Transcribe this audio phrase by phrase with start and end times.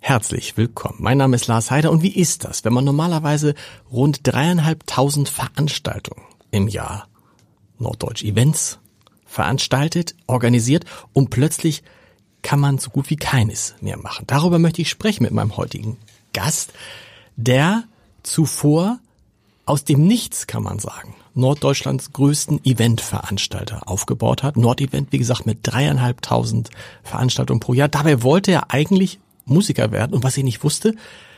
[0.00, 0.98] Herzlich willkommen.
[1.00, 3.54] Mein Name ist Lars Heider und wie ist das, wenn man normalerweise
[3.90, 7.08] rund dreieinhalbtausend Veranstaltungen im Jahr
[7.78, 8.78] Norddeutsch Events
[9.26, 11.82] veranstaltet, organisiert und plötzlich
[12.42, 14.24] kann man so gut wie keines mehr machen.
[14.26, 15.98] Darüber möchte ich sprechen mit meinem heutigen
[16.32, 16.72] Gast,
[17.36, 17.84] der
[18.22, 19.00] zuvor
[19.66, 24.56] aus dem Nichts, kann man sagen, Norddeutschlands größten Eventveranstalter aufgebaut hat.
[24.56, 26.70] Nordevent, wie gesagt, mit dreieinhalbtausend
[27.02, 27.88] Veranstaltungen pro Jahr.
[27.88, 29.18] Dabei wollte er eigentlich
[29.48, 30.94] Musiker werden und was ich nicht wusste,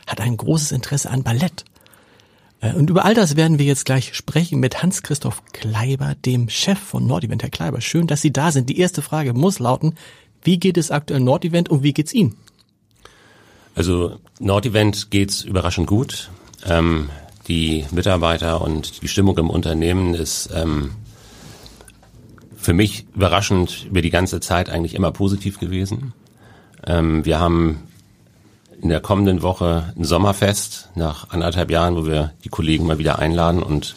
[0.07, 1.65] hat ein großes Interesse an Ballett.
[2.61, 6.79] Äh, und über all das werden wir jetzt gleich sprechen mit Hans-Christoph Kleiber, dem Chef
[6.79, 7.43] von Nordevent.
[7.43, 8.69] Herr Kleiber, schön, dass Sie da sind.
[8.69, 9.95] Die erste Frage muss lauten,
[10.43, 12.35] wie geht es aktuell Nordevent und wie geht's Ihnen?
[13.75, 16.29] Also Nordevent geht's überraschend gut.
[16.65, 17.09] Ähm,
[17.47, 20.91] die Mitarbeiter und die Stimmung im Unternehmen ist ähm,
[22.55, 26.13] für mich überraschend über die ganze Zeit eigentlich immer positiv gewesen.
[26.85, 27.83] Ähm, wir haben
[28.81, 33.19] in der kommenden Woche ein Sommerfest nach anderthalb Jahren, wo wir die Kollegen mal wieder
[33.19, 33.95] einladen und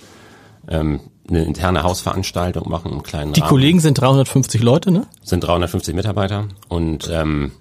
[0.69, 3.49] ähm, eine interne Hausveranstaltung machen im kleinen Die Rahmen.
[3.51, 5.07] Kollegen sind 350 Leute, ne?
[5.23, 7.53] sind 350 Mitarbeiter und ähm,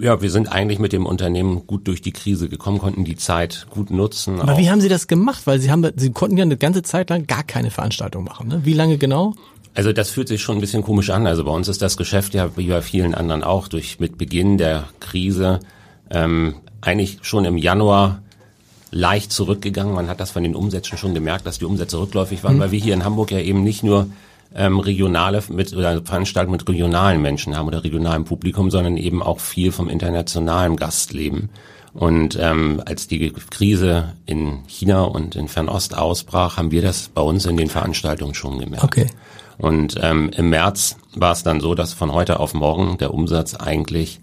[0.00, 3.66] ja, wir sind eigentlich mit dem Unternehmen gut durch die Krise gekommen, konnten die Zeit
[3.70, 4.40] gut nutzen.
[4.40, 5.42] Aber auch- wie haben Sie das gemacht?
[5.46, 8.60] Weil Sie haben, Sie konnten ja eine ganze Zeit lang gar keine Veranstaltung machen, ne?
[8.64, 9.34] Wie lange genau?
[9.76, 11.28] Also das fühlt sich schon ein bisschen komisch an.
[11.28, 14.58] Also bei uns ist das Geschäft ja wie bei vielen anderen auch durch mit Beginn
[14.58, 15.60] der Krise
[16.10, 18.22] ähm, eigentlich schon im Januar
[18.90, 19.94] leicht zurückgegangen.
[19.94, 22.78] Man hat das von den Umsätzen schon gemerkt, dass die Umsätze rückläufig waren, weil wir
[22.78, 24.06] hier in Hamburg ja eben nicht nur
[24.54, 29.40] ähm, regionale mit oder Veranstaltungen mit regionalen Menschen haben oder regionalem Publikum, sondern eben auch
[29.40, 31.50] viel vom internationalen Gastleben.
[31.92, 37.22] Und ähm, als die Krise in China und in Fernost ausbrach, haben wir das bei
[37.22, 38.84] uns in den Veranstaltungen schon gemerkt.
[38.84, 39.06] Okay.
[39.58, 43.54] Und ähm, im März war es dann so, dass von heute auf morgen der Umsatz
[43.54, 44.20] eigentlich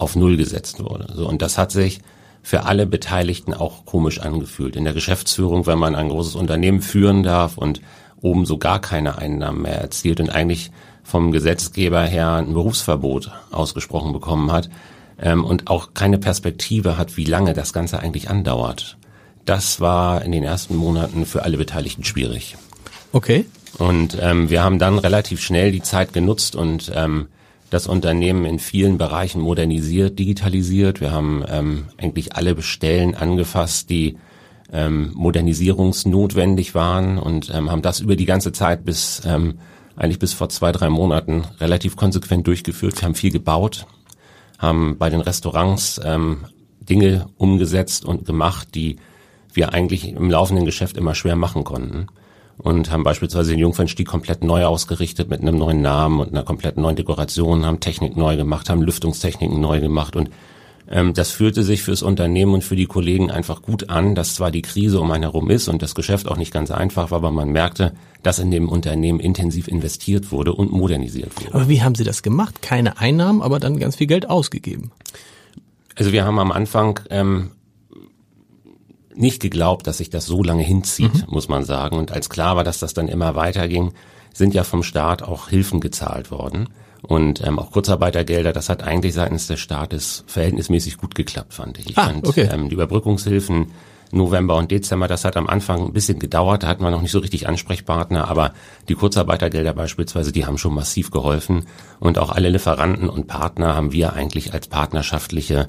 [0.00, 1.12] auf Null gesetzt wurde.
[1.14, 2.00] So, und das hat sich
[2.42, 4.76] für alle Beteiligten auch komisch angefühlt.
[4.76, 7.80] In der Geschäftsführung, wenn man ein großes Unternehmen führen darf und
[8.22, 10.70] oben so gar keine Einnahmen mehr erzielt und eigentlich
[11.02, 14.70] vom Gesetzgeber her ein Berufsverbot ausgesprochen bekommen hat
[15.18, 18.96] ähm, und auch keine Perspektive hat, wie lange das Ganze eigentlich andauert.
[19.44, 22.56] Das war in den ersten Monaten für alle Beteiligten schwierig.
[23.12, 23.46] Okay.
[23.78, 27.28] Und ähm, wir haben dann relativ schnell die Zeit genutzt und ähm,
[27.70, 31.00] das Unternehmen in vielen Bereichen modernisiert, digitalisiert.
[31.00, 34.18] Wir haben ähm, eigentlich alle Stellen angefasst, die
[34.72, 39.58] ähm, modernisierungsnotwendig waren und ähm, haben das über die ganze Zeit bis ähm,
[39.96, 43.00] eigentlich bis vor zwei, drei Monaten relativ konsequent durchgeführt.
[43.00, 43.86] Wir haben viel gebaut,
[44.58, 46.38] haben bei den Restaurants ähm,
[46.80, 48.96] Dinge umgesetzt und gemacht, die
[49.52, 52.06] wir eigentlich im laufenden Geschäft immer schwer machen konnten.
[52.62, 56.76] Und haben beispielsweise den Jungfernstieg komplett neu ausgerichtet mit einem neuen Namen und einer komplett
[56.76, 60.30] neuen Dekoration, haben Technik neu gemacht, haben Lüftungstechniken neu gemacht und
[60.90, 64.50] ähm, das fühlte sich fürs Unternehmen und für die Kollegen einfach gut an, dass zwar
[64.50, 67.30] die Krise um einen herum ist und das Geschäft auch nicht ganz einfach war, aber
[67.30, 71.54] man merkte, dass in dem Unternehmen intensiv investiert wurde und modernisiert wurde.
[71.54, 72.60] Aber wie haben Sie das gemacht?
[72.60, 74.90] Keine Einnahmen, aber dann ganz viel Geld ausgegeben.
[75.94, 77.52] Also wir haben am Anfang ähm,
[79.20, 81.96] nicht geglaubt, dass sich das so lange hinzieht, muss man sagen.
[81.98, 83.92] Und als klar war, dass das dann immer weiterging,
[84.32, 86.68] sind ja vom Staat auch Hilfen gezahlt worden.
[87.02, 91.90] Und ähm, auch Kurzarbeitergelder, das hat eigentlich seitens des Staates verhältnismäßig gut geklappt, fand ich.
[91.90, 92.48] Ich Ah, fand okay.
[92.52, 93.68] ähm, die Überbrückungshilfen
[94.12, 97.12] November und Dezember, das hat am Anfang ein bisschen gedauert, da hatten wir noch nicht
[97.12, 98.52] so richtig Ansprechpartner, aber
[98.88, 101.66] die Kurzarbeitergelder beispielsweise, die haben schon massiv geholfen.
[102.00, 105.66] Und auch alle Lieferanten und Partner haben wir eigentlich als partnerschaftliche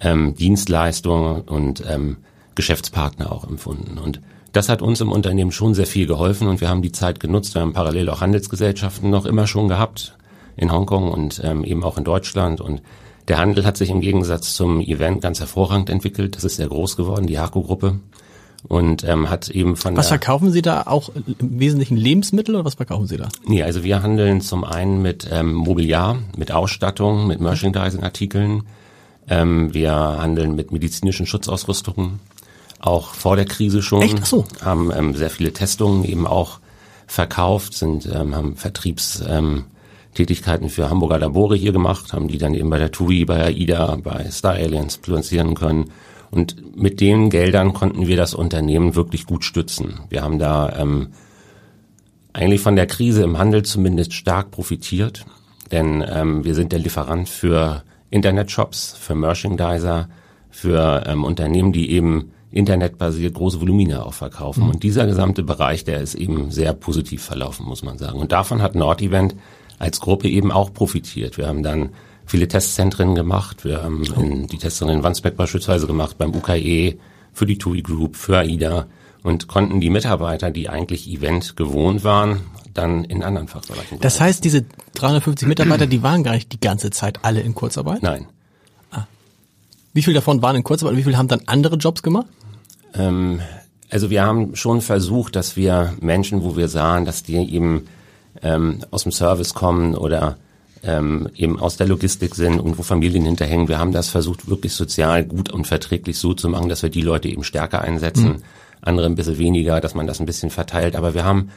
[0.00, 2.16] ähm, Dienstleistungen und ähm,
[2.54, 3.98] Geschäftspartner auch empfunden.
[3.98, 4.20] Und
[4.52, 7.54] das hat uns im Unternehmen schon sehr viel geholfen und wir haben die Zeit genutzt.
[7.54, 10.16] Wir haben parallel auch Handelsgesellschaften noch immer schon gehabt
[10.56, 12.60] in Hongkong und ähm, eben auch in Deutschland.
[12.60, 12.80] Und
[13.28, 16.36] der Handel hat sich im Gegensatz zum Event ganz hervorragend entwickelt.
[16.36, 17.98] Das ist sehr groß geworden, die Harco-Gruppe.
[18.68, 22.74] und ähm, hat eben von Was verkaufen Sie da auch im Wesentlichen Lebensmittel oder was
[22.74, 23.28] verkaufen Sie da?
[23.46, 28.62] Nee, also wir handeln zum einen mit ähm, Mobiliar, mit Ausstattung, mit Merchandising-Artikeln.
[29.28, 32.20] Ähm, wir handeln mit medizinischen Schutzausrüstungen,
[32.84, 34.02] auch vor der Krise schon.
[34.02, 34.18] Echt?
[34.20, 34.44] Ach so.
[34.62, 36.60] Haben ähm, sehr viele Testungen eben auch
[37.06, 39.64] verkauft, sind ähm, haben Vertriebs ähm,
[40.68, 44.30] für Hamburger Labore hier gemacht, haben die dann eben bei der TUI, bei AIDA, bei
[44.30, 45.90] Star Aliens platzieren können.
[46.30, 50.00] Und mit den Geldern konnten wir das Unternehmen wirklich gut stützen.
[50.10, 51.08] Wir haben da ähm,
[52.32, 55.24] eigentlich von der Krise im Handel zumindest stark profitiert,
[55.72, 60.08] denn ähm, wir sind der Lieferant für Internetshops, für Merchandiser,
[60.50, 64.68] für ähm, Unternehmen, die eben internetbasiert große Volumina auch verkaufen.
[64.70, 68.18] Und dieser gesamte Bereich, der ist eben sehr positiv verlaufen, muss man sagen.
[68.18, 69.34] Und davon hat Nordevent
[69.78, 71.36] als Gruppe eben auch profitiert.
[71.36, 71.90] Wir haben dann
[72.26, 73.64] viele Testzentren gemacht.
[73.64, 76.96] Wir haben in, die Testzentren in Wandsbek beispielsweise gemacht, beim UKE,
[77.32, 78.86] für die TUI Group, für AIDA
[79.24, 82.42] und konnten die Mitarbeiter, die eigentlich Event gewohnt waren,
[82.72, 83.98] dann in anderen Fachbereichen.
[84.00, 84.64] Das heißt, diese
[84.94, 88.02] 350 Mitarbeiter, die waren gar nicht die ganze Zeit alle in Kurzarbeit?
[88.02, 88.26] Nein.
[89.92, 92.26] Wie viel davon waren in Kurzarbeit und wie viel haben dann andere Jobs gemacht?
[92.94, 93.40] Ähm,
[93.90, 97.86] also wir haben schon versucht, dass wir Menschen, wo wir sahen, dass die eben
[98.42, 100.36] ähm, aus dem Service kommen oder
[100.82, 103.68] ähm, eben aus der Logistik sind und wo Familien hinterhängen.
[103.68, 107.02] Wir haben das versucht, wirklich sozial gut und verträglich so zu machen, dass wir die
[107.02, 108.42] Leute eben stärker einsetzen, mhm.
[108.82, 110.96] andere ein bisschen weniger, dass man das ein bisschen verteilt.
[110.96, 111.50] Aber wir haben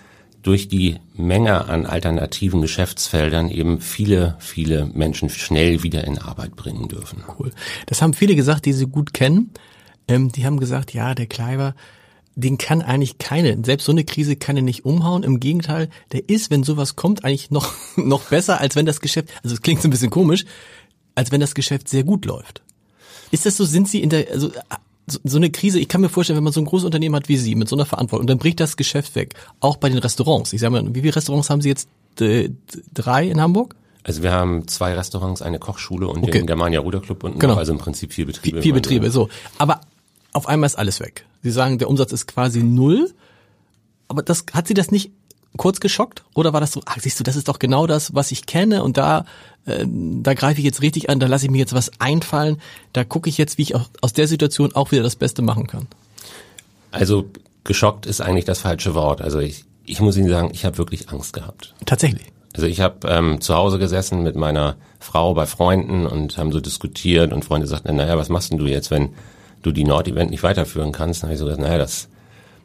[0.43, 6.87] durch die Menge an alternativen Geschäftsfeldern eben viele, viele Menschen schnell wieder in Arbeit bringen
[6.87, 7.23] dürfen.
[7.37, 7.51] Cool.
[7.87, 9.51] Das haben viele gesagt, die sie gut kennen.
[10.07, 11.75] Ähm, die haben gesagt, ja, der Kleiber,
[12.35, 15.23] den kann eigentlich keine, selbst so eine Krise kann er nicht umhauen.
[15.23, 19.29] Im Gegenteil, der ist, wenn sowas kommt, eigentlich noch, noch besser, als wenn das Geschäft,
[19.43, 20.45] also es klingt so ein bisschen komisch,
[21.15, 22.61] als wenn das Geschäft sehr gut läuft.
[23.31, 24.51] Ist das so, sind Sie in der, also
[25.07, 27.27] so, so eine Krise, ich kann mir vorstellen, wenn man so ein großes Unternehmen hat
[27.27, 29.97] wie Sie, mit so einer Verantwortung, und dann bricht das Geschäft weg, auch bei den
[29.97, 30.53] Restaurants.
[30.53, 31.89] Ich sage mal, wie viele Restaurants haben Sie jetzt?
[32.19, 32.51] D
[32.93, 33.75] drei in Hamburg?
[34.03, 36.31] Also wir haben zwei Restaurants, eine Kochschule und Okay.
[36.31, 37.55] den Germania Ruderclub und Genau.
[37.55, 38.57] also im Prinzip vier Betriebe.
[38.57, 39.27] Vier, vier Betriebe, so.
[39.57, 39.81] Aber
[40.37, 41.25] auf einmal ist alles weg.
[41.43, 43.11] Sie sagen, der Umsatz ist quasi null.
[44.07, 45.11] Aber das, hat Sie das nicht
[45.57, 46.23] kurz geschockt?
[46.33, 48.83] Oder war das so, ach, siehst du, das ist doch genau das, was ich kenne
[48.83, 49.25] und da,
[49.65, 52.61] äh, da greife ich jetzt richtig an, da lasse ich mir jetzt was einfallen,
[52.93, 55.67] da gucke ich jetzt, wie ich auch aus der Situation auch wieder das Beste machen
[55.67, 55.87] kann.
[56.91, 57.25] Also
[57.63, 59.21] geschockt ist eigentlich das falsche Wort.
[59.21, 61.73] Also ich, ich muss Ihnen sagen, ich habe wirklich Angst gehabt.
[61.85, 62.27] Tatsächlich.
[62.55, 66.59] Also ich habe ähm, zu Hause gesessen mit meiner Frau bei Freunden und haben so
[66.59, 69.09] diskutiert und Freunde sagten, naja, was machst denn du jetzt, wenn
[69.61, 71.21] du die Nord-Event nicht weiterführen kannst?
[71.21, 72.09] Dann habe ich so gesagt, naja, das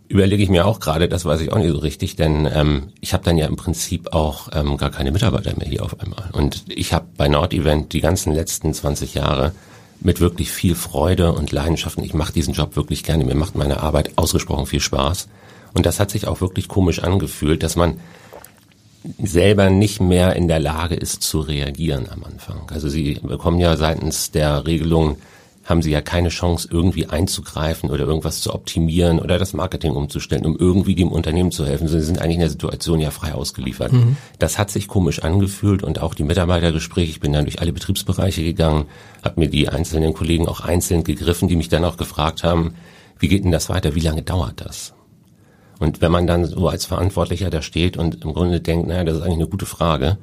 [0.08, 3.14] überlege ich mir auch gerade, das weiß ich auch nicht so richtig, denn ähm, ich
[3.14, 6.28] habe dann ja im Prinzip auch ähm, gar keine Mitarbeiter mehr hier auf einmal.
[6.32, 9.52] Und ich habe bei Nord-Event die ganzen letzten 20 Jahre
[10.00, 11.96] mit wirklich viel Freude und Leidenschaft.
[11.96, 13.24] Und ich mache diesen Job wirklich gerne.
[13.24, 15.28] Mir macht meine Arbeit ausgesprochen viel Spaß.
[15.74, 18.00] Und das hat sich auch wirklich komisch angefühlt, dass man
[19.22, 22.70] selber nicht mehr in der Lage ist zu reagieren am Anfang.
[22.70, 25.16] Also sie bekommen ja seitens der Regelung,
[25.64, 30.44] haben sie ja keine Chance, irgendwie einzugreifen oder irgendwas zu optimieren oder das Marketing umzustellen,
[30.44, 31.86] um irgendwie dem Unternehmen zu helfen.
[31.88, 33.92] Sie sind eigentlich in der Situation ja frei ausgeliefert.
[34.38, 38.42] Das hat sich komisch angefühlt und auch die Mitarbeitergespräche, ich bin dann durch alle Betriebsbereiche
[38.42, 38.86] gegangen,
[39.22, 42.74] habe mir die einzelnen Kollegen auch einzeln gegriffen, die mich dann auch gefragt haben,
[43.18, 44.94] wie geht denn das weiter, wie lange dauert das?
[45.78, 49.16] Und wenn man dann so als Verantwortlicher da steht und im Grunde denkt, naja, das
[49.16, 50.18] ist eigentlich eine gute Frage,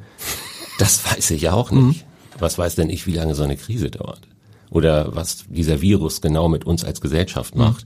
[0.79, 2.05] das weiß ich ja auch nicht.
[2.39, 4.28] Was weiß denn ich, wie lange so eine Krise dauert?
[4.69, 7.85] Oder was dieser Virus genau mit uns als Gesellschaft macht.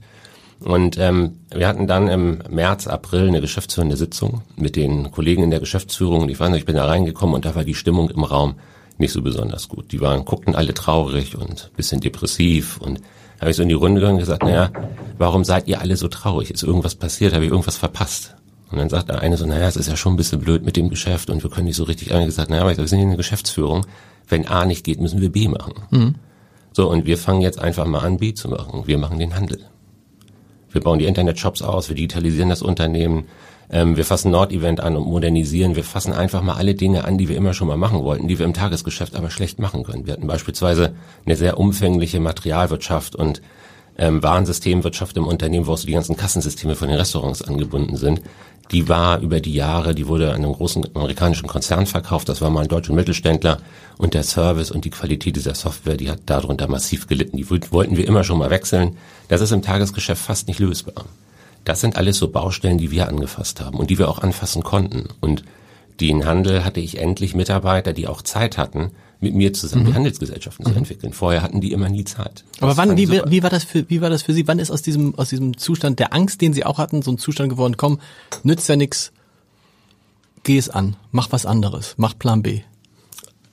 [0.60, 5.50] Und ähm, wir hatten dann im März, April eine geschäftsführende Sitzung mit den Kollegen in
[5.50, 6.22] der Geschäftsführung.
[6.22, 8.54] Und ich weiß noch, ich bin da reingekommen und da war die Stimmung im Raum
[8.98, 9.92] nicht so besonders gut.
[9.92, 13.00] Die waren, guckten alle traurig und bisschen depressiv und
[13.40, 14.70] habe ich so in die Runde gegangen und gesagt, naja,
[15.18, 16.50] warum seid ihr alle so traurig?
[16.50, 17.34] Ist irgendwas passiert?
[17.34, 18.36] Habe ich irgendwas verpasst?
[18.70, 20.76] Und dann sagt der eine so, naja, es ist ja schon ein bisschen blöd mit
[20.76, 22.10] dem Geschäft und wir können nicht so richtig.
[22.12, 23.86] Und ich gesagt, naja, aber wir sind in der Geschäftsführung.
[24.28, 25.74] Wenn A nicht geht, müssen wir B machen.
[26.74, 28.82] So, und wir fangen jetzt einfach mal an, B zu machen.
[28.86, 29.60] Wir machen den Handel.
[30.72, 33.26] Wir bauen die Internetshops aus, wir digitalisieren das Unternehmen,
[33.70, 35.76] ähm, wir fassen Nord-Event an und modernisieren.
[35.76, 38.40] Wir fassen einfach mal alle Dinge an, die wir immer schon mal machen wollten, die
[38.40, 40.04] wir im Tagesgeschäft aber schlecht machen können.
[40.04, 43.40] Wir hatten beispielsweise eine sehr umfängliche Materialwirtschaft und
[43.96, 48.20] ähm, Warensystemwirtschaft im Unternehmen, wo auch so die ganzen Kassensysteme von den Restaurants angebunden sind.
[48.70, 52.28] Die war über die Jahre, die wurde an einem großen amerikanischen Konzern verkauft.
[52.28, 53.58] Das war mal ein deutscher Mittelständler.
[53.98, 57.36] Und der Service und die Qualität dieser Software, die hat darunter massiv gelitten.
[57.36, 58.96] Die wollten wir immer schon mal wechseln.
[59.28, 61.04] Das ist im Tagesgeschäft fast nicht lösbar.
[61.64, 65.08] Das sind alles so Baustellen, die wir angefasst haben und die wir auch anfassen konnten.
[65.20, 65.44] Und
[66.00, 68.90] den Handel hatte ich endlich Mitarbeiter, die auch Zeit hatten,
[69.20, 69.86] mit mir zusammen mhm.
[69.88, 70.72] die Handelsgesellschaften mhm.
[70.72, 71.12] zu entwickeln.
[71.12, 72.44] Vorher hatten die immer nie Zeit.
[72.60, 74.46] Aber wann, wie, wie war das für, wie war das für Sie?
[74.46, 77.18] Wann ist aus diesem, aus diesem Zustand der Angst, den Sie auch hatten, so ein
[77.18, 78.00] Zustand geworden, komm,
[78.42, 79.12] nützt ja nix,
[80.42, 82.60] geh es an, mach was anderes, mach Plan B?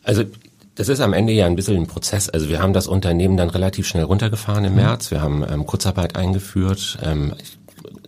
[0.03, 0.24] Also,
[0.75, 2.30] das ist am Ende ja ein bisschen ein Prozess.
[2.30, 4.77] Also wir haben das Unternehmen dann relativ schnell runtergefahren im mhm.
[4.80, 5.12] März.
[5.12, 7.34] Wir haben ähm, Kurzarbeit eingeführt, ähm,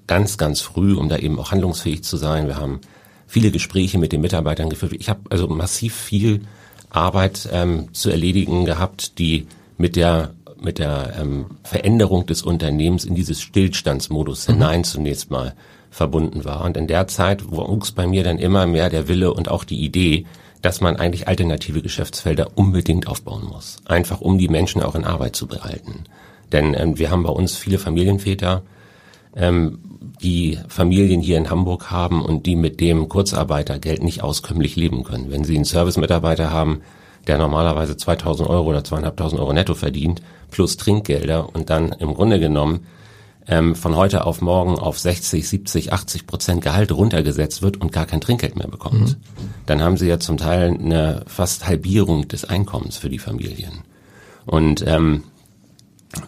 [0.08, 2.48] ganz, ganz früh, um da eben auch handlungsfähig zu sein.
[2.48, 2.80] Wir haben
[3.28, 4.94] viele Gespräche mit den Mitarbeitern geführt.
[4.98, 6.42] Ich habe also massiv viel
[6.94, 9.48] Arbeit ähm, zu erledigen gehabt, die
[9.78, 14.54] mit der mit der ähm, Veränderung des Unternehmens in dieses Stillstandsmodus mhm.
[14.54, 15.54] hinein zunächst mal
[15.92, 16.64] verbunden war.
[16.64, 19.84] Und in der Zeit wuchs bei mir dann immer mehr der Wille und auch die
[19.84, 20.26] Idee,
[20.62, 23.78] dass man eigentlich alternative Geschäftsfelder unbedingt aufbauen muss.
[23.86, 26.06] Einfach um die Menschen auch in Arbeit zu behalten.
[26.54, 28.64] Denn ähm, wir haben bei uns viele Familienväter,
[29.36, 29.80] ähm,
[30.24, 35.30] die Familien hier in Hamburg haben und die mit dem Kurzarbeitergeld nicht auskömmlich leben können.
[35.30, 36.82] Wenn sie einen Service-Mitarbeiter haben,
[37.28, 42.40] der normalerweise 2000 Euro oder 2500 Euro netto verdient, plus Trinkgelder und dann im Grunde
[42.40, 42.86] genommen
[43.48, 48.06] ähm, von heute auf morgen auf 60, 70, 80 Prozent Gehalt runtergesetzt wird und gar
[48.06, 49.16] kein Trinkgeld mehr bekommt, mhm.
[49.66, 53.82] dann haben sie ja zum Teil eine fast Halbierung des Einkommens für die Familien.
[54.46, 55.24] Und ähm,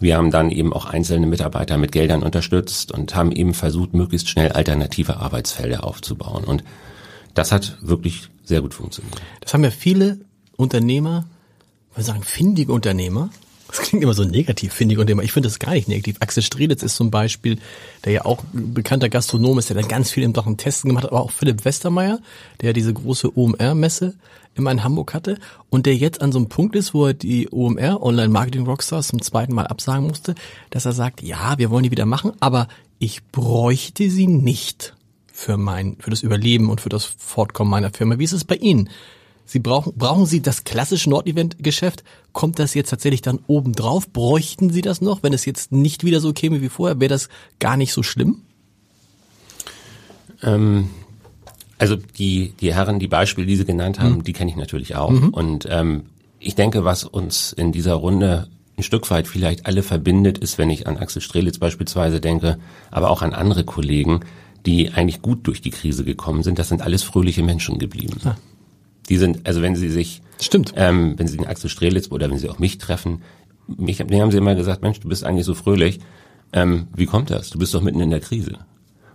[0.00, 4.28] wir haben dann eben auch einzelne Mitarbeiter mit Geldern unterstützt und haben eben versucht, möglichst
[4.28, 6.44] schnell alternative Arbeitsfelder aufzubauen.
[6.44, 6.64] Und
[7.34, 9.20] das hat wirklich sehr gut funktioniert.
[9.40, 10.18] Das haben ja viele
[10.56, 11.26] Unternehmer,
[11.90, 13.30] ich würde sagen, findige Unternehmer,
[13.68, 14.98] das klingt immer so negativ, ich.
[14.98, 16.16] Und ich finde das gar nicht negativ.
[16.20, 17.58] Axel Strelitz ist zum Beispiel,
[18.04, 21.12] der ja auch bekannter Gastronom ist, der dann ganz viel im Sachen Testen gemacht hat,
[21.12, 22.20] aber auch Philipp Westermeier,
[22.60, 24.14] der diese große OMR-Messe
[24.56, 25.38] immer in Hamburg hatte
[25.70, 29.08] und der jetzt an so einem Punkt ist, wo er die OMR, Online Marketing Rockstars,
[29.08, 30.34] zum zweiten Mal absagen musste,
[30.70, 34.94] dass er sagt, ja, wir wollen die wieder machen, aber ich bräuchte sie nicht
[35.32, 38.18] für mein, für das Überleben und für das Fortkommen meiner Firma.
[38.18, 38.88] Wie ist es bei Ihnen?
[39.44, 42.02] Sie brauchen, brauchen Sie das klassische Nord-Event-Geschäft?
[42.32, 44.10] Kommt das jetzt tatsächlich dann oben drauf?
[44.10, 45.22] Bräuchten Sie das noch?
[45.22, 47.28] Wenn es jetzt nicht wieder so käme wie vorher, wäre das
[47.60, 48.42] gar nicht so schlimm?
[50.42, 50.90] Ähm,
[51.78, 54.24] also die, die Herren, die Beispiele, die Sie genannt haben, mhm.
[54.24, 55.10] die kenne ich natürlich auch.
[55.10, 55.28] Mhm.
[55.28, 56.04] Und ähm,
[56.38, 60.70] ich denke, was uns in dieser Runde ein Stück weit vielleicht alle verbindet, ist, wenn
[60.70, 62.58] ich an Axel Strelitz beispielsweise denke,
[62.90, 64.20] aber auch an andere Kollegen,
[64.66, 68.20] die eigentlich gut durch die Krise gekommen sind, das sind alles fröhliche Menschen geblieben.
[68.24, 68.36] Ah.
[69.08, 72.38] Die sind, also wenn sie sich, stimmt, ähm, wenn sie den Axel Strelitz oder wenn
[72.38, 73.22] sie auch mich treffen,
[73.66, 76.00] mich, denen haben sie immer gesagt, Mensch, du bist eigentlich so fröhlich.
[76.52, 77.50] Ähm, wie kommt das?
[77.50, 78.58] Du bist doch mitten in der Krise.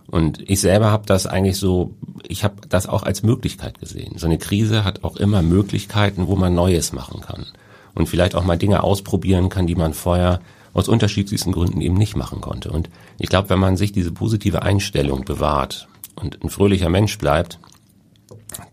[0.06, 1.94] Und ich selber habe das eigentlich so,
[2.26, 4.18] ich habe das auch als Möglichkeit gesehen.
[4.18, 7.46] So eine Krise hat auch immer Möglichkeiten, wo man Neues machen kann
[7.94, 10.40] und vielleicht auch mal Dinge ausprobieren kann, die man vorher
[10.74, 12.70] aus unterschiedlichsten Gründen eben nicht machen konnte.
[12.70, 17.58] Und ich glaube, wenn man sich diese positive Einstellung bewahrt und ein fröhlicher Mensch bleibt,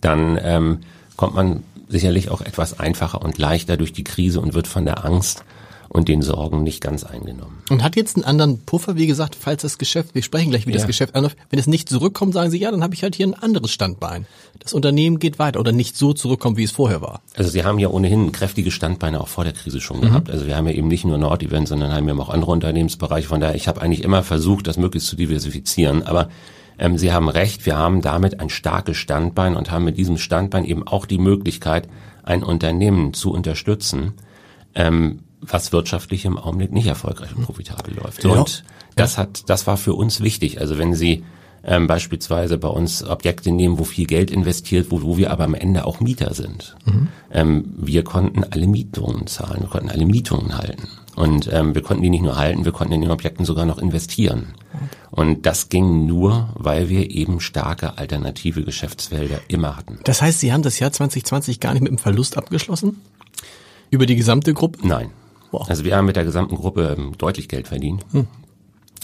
[0.01, 0.79] dann ähm,
[1.15, 5.03] kommt man sicherlich auch etwas einfacher und leichter durch die Krise und wird von der
[5.05, 5.43] Angst
[5.89, 7.63] und den Sorgen nicht ganz eingenommen.
[7.69, 10.72] Und hat jetzt einen anderen Puffer, wie gesagt, falls das Geschäft, wir sprechen gleich, wie
[10.72, 10.77] ja.
[10.77, 13.27] das Geschäft anläuft, wenn es nicht zurückkommt, sagen Sie, ja, dann habe ich halt hier
[13.27, 14.25] ein anderes Standbein.
[14.60, 17.22] Das Unternehmen geht weiter oder nicht so zurückkommt, wie es vorher war.
[17.36, 20.01] Also Sie haben ja ohnehin kräftige Standbeine auch vor der Krise schon mhm.
[20.01, 20.29] gehabt.
[20.29, 23.27] Also wir haben ja eben nicht nur Nord-Event, sondern haben ja auch andere Unternehmensbereiche.
[23.27, 26.03] Von daher, ich habe eigentlich immer versucht, das möglichst zu diversifizieren.
[26.03, 26.29] Aber
[26.77, 30.65] ähm, Sie haben recht, wir haben damit ein starkes Standbein und haben mit diesem Standbein
[30.65, 31.88] eben auch die Möglichkeit,
[32.24, 34.13] ein Unternehmen zu unterstützen,
[34.75, 38.24] ähm, was wirtschaftlich im Augenblick nicht erfolgreich und profitabel läuft.
[38.24, 38.31] Ja.
[38.31, 38.63] Und
[38.96, 40.60] das hat, das war für uns wichtig.
[40.60, 41.24] Also wenn Sie
[41.63, 45.53] ähm, beispielsweise bei uns Objekte nehmen, wo viel Geld investiert, wo, wo wir aber am
[45.53, 46.75] Ende auch Mieter sind.
[46.86, 47.08] Mhm.
[47.31, 50.88] Ähm, wir konnten alle Mietungen zahlen, wir konnten alle Mietungen halten.
[51.15, 53.77] Und ähm, wir konnten die nicht nur halten, wir konnten in den Objekten sogar noch
[53.77, 54.53] investieren.
[55.12, 60.00] Und das ging nur, weil wir eben starke alternative Geschäftsfelder immer hatten.
[60.05, 63.01] Das heißt, Sie haben das Jahr 2020 gar nicht mit einem Verlust abgeschlossen?
[63.89, 64.88] Über die gesamte Gruppe?
[64.88, 65.10] Nein.
[65.51, 65.70] Wow.
[65.70, 68.06] Also wir haben mit der gesamten Gruppe ähm, deutlich Geld verdient.
[68.12, 68.27] Hm.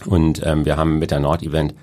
[0.05, 1.73] Und ähm, wir haben mit der Nord-Event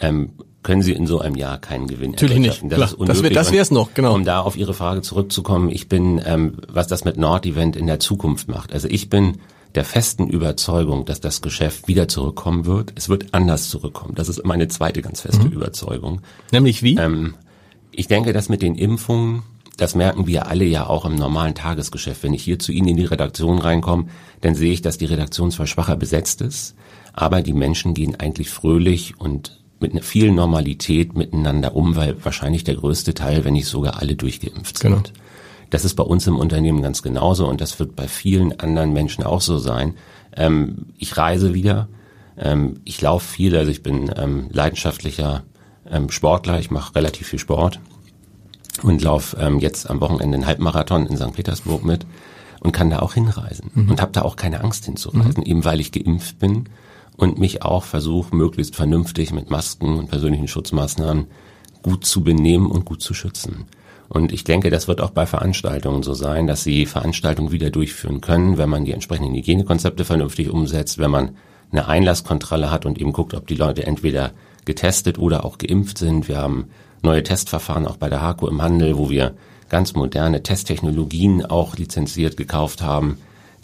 [0.00, 0.32] ähm,
[0.62, 2.62] können Sie in so einem Jahr keinen Gewinn Natürlich nicht.
[2.62, 3.32] Das Klar, ist unmöglich.
[3.32, 4.14] Das wäre es noch, genau.
[4.14, 7.98] Um da auf Ihre Frage zurückzukommen, ich bin, ähm, was das mit Nord-Event in der
[7.98, 8.72] Zukunft macht.
[8.72, 9.38] Also ich bin
[9.74, 12.92] der festen Überzeugung, dass das Geschäft wieder zurückkommen wird.
[12.94, 14.14] Es wird anders zurückkommen.
[14.14, 15.52] Das ist meine zweite ganz feste mhm.
[15.52, 16.20] Überzeugung.
[16.52, 16.96] Nämlich wie?
[16.96, 17.34] Ähm,
[17.90, 19.42] ich denke, dass mit den Impfungen,
[19.82, 22.22] das merken wir alle ja auch im normalen Tagesgeschäft.
[22.22, 24.06] Wenn ich hier zu Ihnen in die Redaktion reinkomme,
[24.40, 26.76] dann sehe ich, dass die Redaktion zwar schwacher besetzt ist,
[27.12, 32.76] aber die Menschen gehen eigentlich fröhlich und mit viel Normalität miteinander um, weil wahrscheinlich der
[32.76, 34.90] größte Teil, wenn nicht sogar alle durchgeimpft sind.
[34.92, 35.02] Genau.
[35.70, 39.24] Das ist bei uns im Unternehmen ganz genauso und das wird bei vielen anderen Menschen
[39.24, 39.94] auch so sein.
[40.36, 41.88] Ähm, ich reise wieder,
[42.38, 45.42] ähm, ich laufe viel, also ich bin ähm, leidenschaftlicher
[45.90, 47.80] ähm, Sportler, ich mache relativ viel Sport.
[48.82, 51.32] Und laufe ähm, jetzt am Wochenende einen Halbmarathon in St.
[51.34, 52.06] Petersburg mit
[52.60, 53.90] und kann da auch hinreisen mhm.
[53.90, 55.50] und habe da auch keine Angst hinzureisen, mhm.
[55.50, 56.68] eben weil ich geimpft bin
[57.16, 61.26] und mich auch versuche, möglichst vernünftig mit Masken und persönlichen Schutzmaßnahmen
[61.82, 63.66] gut zu benehmen und gut zu schützen.
[64.08, 68.20] Und ich denke, das wird auch bei Veranstaltungen so sein, dass sie Veranstaltungen wieder durchführen
[68.20, 71.36] können, wenn man die entsprechenden Hygienekonzepte vernünftig umsetzt, wenn man
[71.70, 74.32] eine Einlasskontrolle hat und eben guckt, ob die Leute entweder
[74.66, 76.28] getestet oder auch geimpft sind.
[76.28, 76.66] Wir haben
[77.02, 79.34] neue Testverfahren auch bei der HAKO im Handel, wo wir
[79.68, 83.18] ganz moderne Testtechnologien auch lizenziert gekauft haben,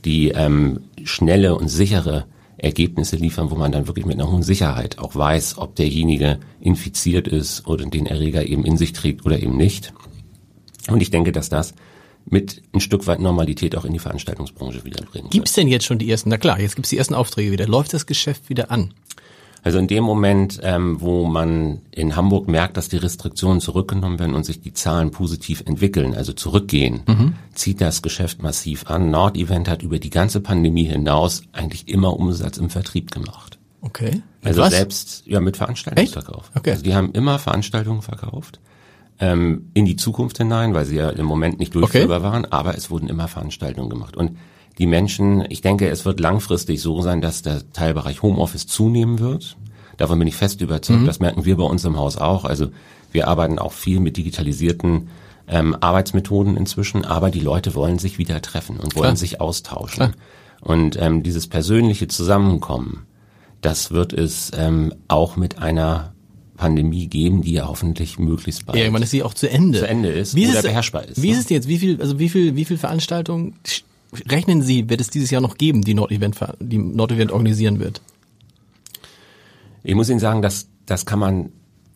[0.04, 2.24] die ähm, schnelle und sichere
[2.56, 7.28] Ergebnisse liefern, wo man dann wirklich mit einer hohen Sicherheit auch weiß, ob derjenige infiziert
[7.28, 9.92] ist oder den Erreger eben in sich trägt oder eben nicht.
[10.88, 11.74] Und ich denke, dass das
[12.24, 15.30] mit ein Stück weit Normalität auch in die Veranstaltungsbranche wiederbringen.
[15.30, 17.52] Gibt es denn jetzt schon die ersten, na klar, jetzt gibt es die ersten Aufträge
[17.52, 17.66] wieder.
[17.66, 18.92] Läuft das Geschäft wieder an?
[19.62, 24.34] Also in dem Moment, ähm, wo man in Hamburg merkt, dass die Restriktionen zurückgenommen werden
[24.34, 27.34] und sich die Zahlen positiv entwickeln, also zurückgehen, mhm.
[27.54, 29.10] zieht das Geschäft massiv an.
[29.10, 33.58] Nord-Event hat über die ganze Pandemie hinaus eigentlich immer Umsatz im Vertrieb gemacht.
[33.80, 34.22] Okay.
[34.42, 34.70] also was?
[34.70, 36.50] selbst ja mit Veranstaltungsverkauf.
[36.56, 36.72] Okay.
[36.72, 38.60] Also die haben immer Veranstaltungen verkauft
[39.20, 42.26] ähm, in die Zukunft hinein, weil sie ja im Moment nicht durchführbar okay.
[42.26, 44.16] waren, aber es wurden immer Veranstaltungen gemacht.
[44.16, 44.36] Und
[44.78, 49.56] die Menschen, ich denke, es wird langfristig so sein, dass der Teilbereich Homeoffice zunehmen wird.
[49.96, 51.00] Davon bin ich fest überzeugt.
[51.00, 51.06] Mhm.
[51.06, 52.44] Das merken wir bei uns im Haus auch.
[52.44, 52.68] Also
[53.10, 55.08] wir arbeiten auch viel mit digitalisierten
[55.48, 59.16] ähm, Arbeitsmethoden inzwischen, aber die Leute wollen sich wieder treffen und wollen Klar.
[59.16, 59.96] sich austauschen.
[59.96, 60.12] Klar.
[60.60, 63.06] Und ähm, dieses persönliche Zusammenkommen,
[63.60, 66.12] das wird es ähm, auch mit einer
[66.56, 68.76] Pandemie geben, die ja hoffentlich möglichst bald.
[68.78, 69.78] Ja, irgendwann ist sie auch zu Ende.
[69.78, 71.22] Zu Ende ist wie oder ist, beherrschbar ist.
[71.22, 71.34] Wie ne?
[71.34, 71.68] ist es jetzt?
[71.68, 73.54] Wie viel, also wie viel, wie viel Veranstaltungen
[74.28, 78.00] rechnen Sie, wird es dieses Jahr noch geben, die Nord-Event, die Nord-Event organisieren wird?
[79.82, 81.50] Ich muss Ihnen sagen, das, das kann man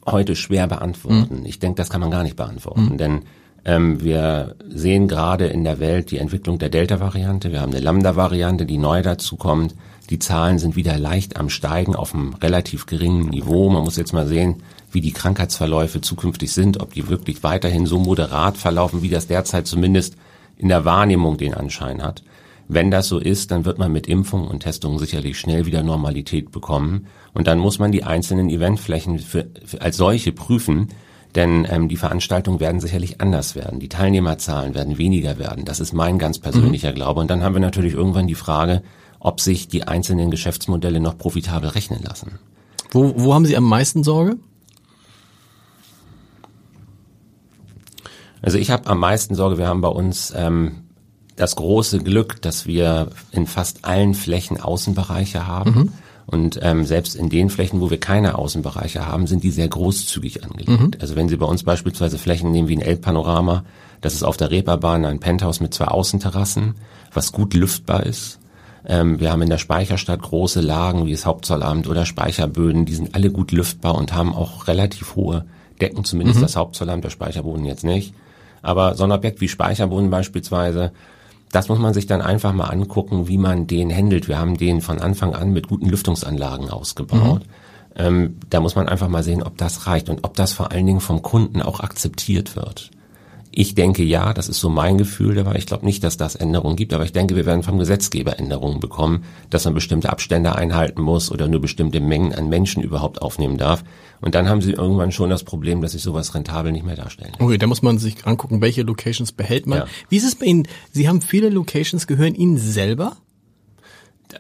[0.07, 1.41] heute schwer beantworten.
[1.41, 1.47] Mhm.
[1.47, 2.99] Ich denke, das kann man gar nicht beantworten, mhm.
[2.99, 3.21] denn
[3.65, 7.53] ähm, wir sehen gerade in der Welt die Entwicklung der Delta-Variante.
[7.53, 9.75] Wir haben eine Lambda-Variante, die neu dazu kommt.
[10.11, 13.71] Die Zahlen sind wieder leicht am Steigen auf einem relativ geringen Niveau.
[13.71, 17.99] Man muss jetzt mal sehen, wie die Krankheitsverläufe zukünftig sind, ob die wirklich weiterhin so
[17.99, 20.17] moderat verlaufen, wie das derzeit zumindest
[20.63, 22.23] in der Wahrnehmung den Anschein hat.
[22.69, 26.53] Wenn das so ist, dann wird man mit Impfung und Testung sicherlich schnell wieder Normalität
[26.53, 27.07] bekommen.
[27.35, 30.89] Und dann muss man die einzelnen Eventflächen für, für als solche prüfen,
[31.35, 33.81] denn ähm, die Veranstaltungen werden sicherlich anders werden.
[33.81, 35.65] Die Teilnehmerzahlen werden weniger werden.
[35.65, 36.95] Das ist mein ganz persönlicher mhm.
[36.95, 37.21] Glaube.
[37.21, 38.83] Und dann haben wir natürlich irgendwann die Frage,
[39.19, 42.39] ob sich die einzelnen Geschäftsmodelle noch profitabel rechnen lassen.
[42.91, 44.37] Wo, wo haben Sie am meisten Sorge?
[48.43, 50.83] Also ich habe am meisten Sorge, wir haben bei uns ähm,
[51.37, 55.71] das große Glück, dass wir in fast allen Flächen Außenbereiche haben.
[55.71, 55.93] Mhm.
[56.27, 60.45] Und ähm, selbst in den Flächen, wo wir keine Außenbereiche haben, sind die sehr großzügig
[60.45, 60.81] angelegt.
[60.81, 60.91] Mhm.
[61.01, 63.65] Also wenn Sie bei uns beispielsweise Flächen nehmen wie ein Elbpanorama,
[64.01, 66.75] das ist auf der Reeperbahn ein Penthouse mit zwei Außenterrassen,
[67.13, 68.39] was gut lüftbar ist.
[68.87, 73.15] Ähm, wir haben in der Speicherstadt große Lagen wie das Hauptzollamt oder Speicherböden, die sind
[73.15, 75.45] alle gut lüftbar und haben auch relativ hohe
[75.81, 76.43] Decken, zumindest mhm.
[76.43, 78.15] das Hauptzollamt, der Speicherboden jetzt nicht.
[78.63, 80.93] Aber so ein Objekt wie Speicherboden beispielsweise,
[81.51, 84.29] das muss man sich dann einfach mal angucken, wie man den handelt.
[84.29, 87.43] Wir haben den von Anfang an mit guten Lüftungsanlagen ausgebaut.
[87.43, 87.53] Mhm.
[87.95, 90.87] Ähm, da muss man einfach mal sehen, ob das reicht und ob das vor allen
[90.87, 92.91] Dingen vom Kunden auch akzeptiert wird.
[93.55, 95.57] Ich denke ja, das ist so mein Gefühl dabei.
[95.57, 98.81] Ich glaube nicht, dass das Änderungen gibt, aber ich denke, wir werden vom Gesetzgeber Änderungen
[98.81, 103.59] bekommen, dass man bestimmte Abstände einhalten muss oder nur bestimmte Mengen an Menschen überhaupt aufnehmen
[103.59, 103.85] darf.
[104.23, 107.33] Und dann haben sie irgendwann schon das Problem, dass sich sowas rentabel nicht mehr darstellen.
[107.41, 109.81] Okay, da muss man sich angucken, welche Locations behält man.
[109.81, 109.87] Ja.
[110.09, 110.67] Wie ist es bei Ihnen?
[110.91, 113.17] Sie haben viele Locations, gehören Ihnen selber?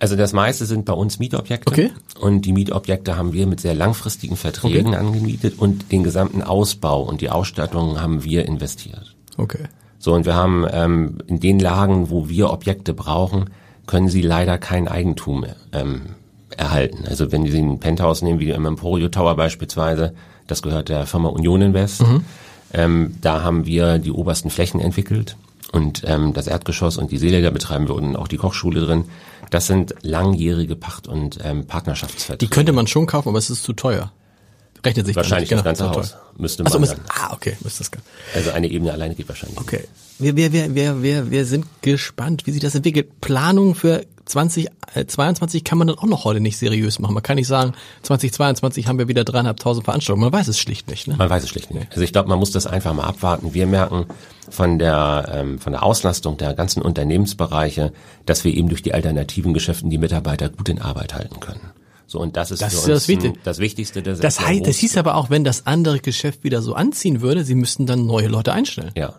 [0.00, 1.70] Also das meiste sind bei uns Mietobjekte.
[1.70, 1.90] Okay.
[2.20, 4.96] Und die Mietobjekte haben wir mit sehr langfristigen Verträgen okay.
[4.96, 9.14] angemietet und den gesamten Ausbau und die Ausstattung haben wir investiert.
[9.37, 9.64] Okay.
[9.98, 13.50] So, und wir haben ähm, in den Lagen, wo wir Objekte brauchen,
[13.87, 16.16] können sie leider kein Eigentum ähm,
[16.57, 17.05] erhalten.
[17.07, 20.14] Also wenn Sie ein Penthouse nehmen, wie im Emporio Tower beispielsweise,
[20.46, 22.02] das gehört der Firma Union Invest.
[22.02, 22.24] Mhm.
[22.72, 25.37] Ähm, da haben wir die obersten Flächen entwickelt
[25.72, 29.05] und ähm, das Erdgeschoss und die Seele, da betreiben wir und auch die Kochschule drin.
[29.52, 32.38] Das sind langjährige Pacht- und ähm, Partnerschaftsverträge.
[32.38, 34.10] Die könnte man schon kaufen, aber es ist zu teuer.
[34.84, 37.90] Rechnet sich wahrscheinlich das ganze genau, Haus müsste man also, müsste, Ah, okay, müsste das.
[38.34, 39.58] Also eine Ebene alleine geht wahrscheinlich.
[39.60, 39.84] Okay.
[40.18, 43.20] Wir, wir, wir, wir, wir, wir sind gespannt, wie sich das entwickelt.
[43.20, 47.14] Planung für 2022 äh, kann man dann auch noch heute nicht seriös machen.
[47.14, 50.24] Man kann nicht sagen, 2022 haben wir wieder dreieinhalbtausend Veranstaltungen.
[50.30, 51.08] Man weiß es schlicht nicht.
[51.08, 51.16] Ne?
[51.16, 51.88] Man weiß es schlicht nicht.
[51.90, 53.54] Also ich glaube, man muss das einfach mal abwarten.
[53.54, 54.06] Wir merken
[54.50, 57.92] von der ähm, von der Auslastung der ganzen Unternehmensbereiche,
[58.26, 61.61] dass wir eben durch die alternativen Geschäften die Mitarbeiter gut in Arbeit halten können.
[62.06, 63.38] So, und das ist Das für ist uns das Wichtigste.
[63.40, 64.02] ein- das Wichtigste.
[64.02, 67.22] Das, Das, ist heißt, das hieß aber auch, wenn das andere Geschäft wieder so anziehen
[67.22, 68.90] würde, sie müssten dann neue Leute einstellen.
[68.96, 69.14] Ja.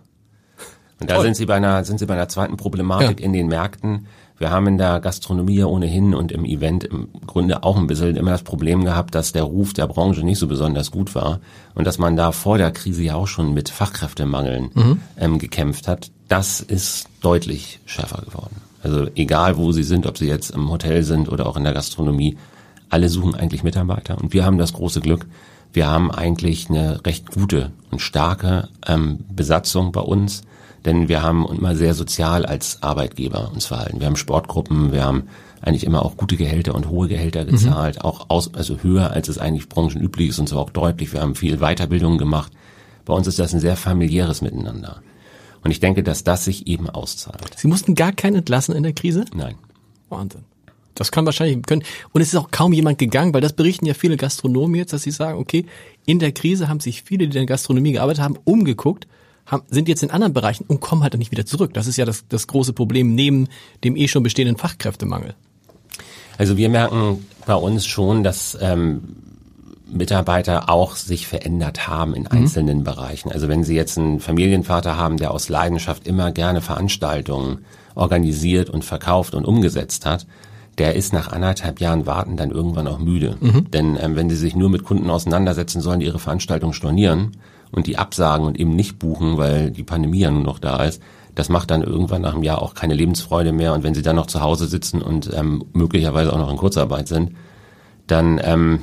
[0.99, 1.25] Und da Toll.
[1.25, 3.25] sind Sie bei einer, sind Sie bei einer zweiten Problematik Ja.
[3.25, 4.05] in den Märkten.
[4.39, 8.15] Wir haben in der Gastronomie ja ohnehin und im Event im Grunde auch ein bisschen
[8.17, 11.39] immer das Problem gehabt, dass der Ruf der Branche nicht so besonders gut war
[11.75, 14.99] und dass man da vor der Krise ja auch schon mit Fachkräftemangeln Mhm.
[15.17, 16.11] ähm, gekämpft hat.
[16.27, 18.57] Das ist deutlich schärfer geworden.
[18.81, 21.73] Also egal, wo Sie sind, ob Sie jetzt im Hotel sind oder auch in der
[21.73, 22.37] Gastronomie,
[22.89, 24.17] alle suchen eigentlich Mitarbeiter.
[24.19, 25.25] Und wir haben das große Glück,
[25.71, 30.41] wir haben eigentlich eine recht gute und starke ähm, Besatzung bei uns,
[30.85, 33.99] denn wir haben immer sehr sozial als Arbeitgeber uns verhalten.
[33.99, 35.23] Wir haben Sportgruppen, wir haben
[35.61, 39.37] eigentlich immer auch gute Gehälter und hohe Gehälter gezahlt, auch aus, also höher als es
[39.37, 41.13] eigentlich branchenüblich ist und so auch deutlich.
[41.13, 42.51] Wir haben viel Weiterbildung gemacht.
[43.05, 45.01] Bei uns ist das ein sehr familiäres Miteinander.
[45.63, 47.41] Und ich denke, dass das sich eben auszahlt.
[47.55, 49.23] Sie mussten gar keinen entlassen in der Krise?
[49.33, 49.55] Nein.
[50.09, 50.43] Wahnsinn.
[50.95, 51.83] Das kann wahrscheinlich können.
[52.11, 55.03] Und es ist auch kaum jemand gegangen, weil das berichten ja viele Gastronomen jetzt, dass
[55.03, 55.65] sie sagen, okay,
[56.05, 59.07] in der Krise haben sich viele, die in der Gastronomie gearbeitet haben, umgeguckt,
[59.45, 61.73] haben, sind jetzt in anderen Bereichen und kommen halt dann nicht wieder zurück.
[61.73, 63.47] Das ist ja das, das große Problem neben
[63.83, 65.35] dem eh schon bestehenden Fachkräftemangel.
[66.37, 69.01] Also wir merken bei uns schon, dass ähm,
[69.91, 73.31] Mitarbeiter auch sich verändert haben in einzelnen Bereichen.
[73.31, 77.59] Also wenn Sie jetzt einen Familienvater haben, der aus Leidenschaft immer gerne Veranstaltungen
[77.95, 80.25] organisiert und verkauft und umgesetzt hat,
[80.79, 83.37] der ist nach anderthalb Jahren Warten dann irgendwann auch müde.
[83.73, 87.37] Denn ähm, wenn Sie sich nur mit Kunden auseinandersetzen sollen, die ihre Veranstaltung stornieren
[87.73, 91.01] und die absagen und eben nicht buchen, weil die Pandemie ja nur noch da ist,
[91.35, 93.73] das macht dann irgendwann nach einem Jahr auch keine Lebensfreude mehr.
[93.73, 97.07] Und wenn Sie dann noch zu Hause sitzen und ähm, möglicherweise auch noch in Kurzarbeit
[97.07, 97.31] sind,
[98.07, 98.81] dann ähm,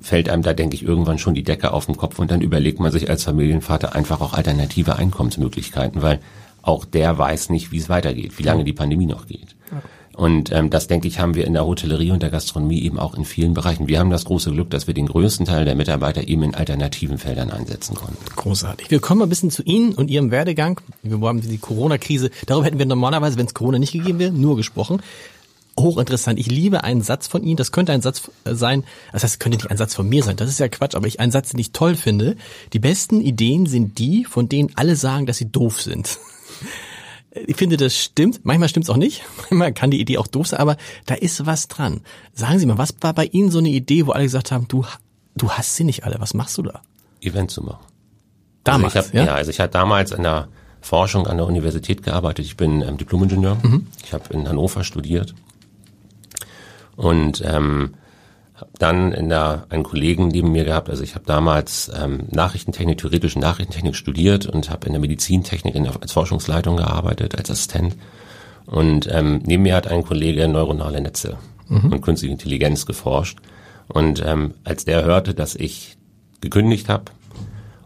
[0.00, 2.80] fällt einem da, denke ich, irgendwann schon die Decke auf den Kopf und dann überlegt
[2.80, 6.20] man sich als Familienvater einfach auch alternative Einkommensmöglichkeiten, weil
[6.62, 9.56] auch der weiß nicht, wie es weitergeht, wie lange die Pandemie noch geht.
[10.14, 13.14] Und ähm, das, denke ich, haben wir in der Hotellerie und der Gastronomie eben auch
[13.14, 13.88] in vielen Bereichen.
[13.88, 17.16] Wir haben das große Glück, dass wir den größten Teil der Mitarbeiter eben in alternativen
[17.16, 18.18] Feldern einsetzen konnten.
[18.36, 18.90] Großartig.
[18.90, 20.80] Wir kommen mal ein bisschen zu Ihnen und Ihrem Werdegang.
[21.02, 24.56] Wir haben die Corona-Krise, darüber hätten wir normalerweise, wenn es Corona nicht gegeben wäre, nur
[24.56, 25.00] gesprochen.
[25.78, 26.38] Hochinteressant.
[26.38, 27.56] Ich liebe einen Satz von Ihnen.
[27.56, 28.84] Das könnte ein Satz äh, sein.
[29.12, 30.36] Das heißt, es könnte nicht ein Satz von mir sein.
[30.36, 30.94] Das ist ja Quatsch.
[30.94, 32.36] Aber ich einen Satz, den ich toll finde.
[32.74, 36.18] Die besten Ideen sind die, von denen alle sagen, dass sie doof sind.
[37.34, 38.44] Ich finde, das stimmt.
[38.44, 39.22] Manchmal stimmt es auch nicht.
[39.50, 42.00] Manchmal kann die Idee auch doof sein, aber da ist was dran.
[42.34, 44.84] Sagen Sie mal, was war bei Ihnen so eine Idee, wo alle gesagt haben, du,
[45.36, 46.16] du hast sie nicht alle.
[46.18, 46.82] Was machst du da?
[47.20, 47.84] Event zu machen.
[48.64, 49.32] Damals, also ich hab, ja?
[49.32, 49.34] ja?
[49.34, 50.48] also ich hatte damals in der
[50.80, 52.44] Forschung an der Universität gearbeitet.
[52.44, 53.56] Ich bin ähm, Diplomingenieur.
[53.62, 53.86] Mhm.
[54.04, 55.34] Ich habe in Hannover studiert
[56.96, 57.94] und ähm,
[58.62, 60.88] hab dann in der einen Kollegen neben mir gehabt.
[60.88, 65.82] Also ich habe damals ähm, Nachrichtentechnik, theoretische Nachrichtentechnik studiert und habe in der Medizintechnik in
[65.82, 67.96] der, als Forschungsleitung gearbeitet, als Assistent.
[68.66, 73.38] Und ähm, neben mir hat ein Kollege neuronale Netze und künstliche Intelligenz geforscht.
[73.88, 75.96] Und ähm, als der hörte, dass ich
[76.40, 77.06] gekündigt habe,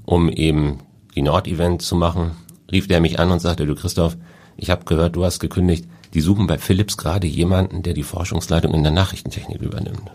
[0.05, 0.81] um eben
[1.15, 2.33] die Nord-Event zu machen,
[2.71, 4.17] rief der mich an und sagte, du Christoph,
[4.59, 8.75] ich habe gehört, du hast gekündigt, die suchen bei Philips gerade jemanden, der die Forschungsleitung
[8.75, 10.11] in der Nachrichtentechnik übernimmt.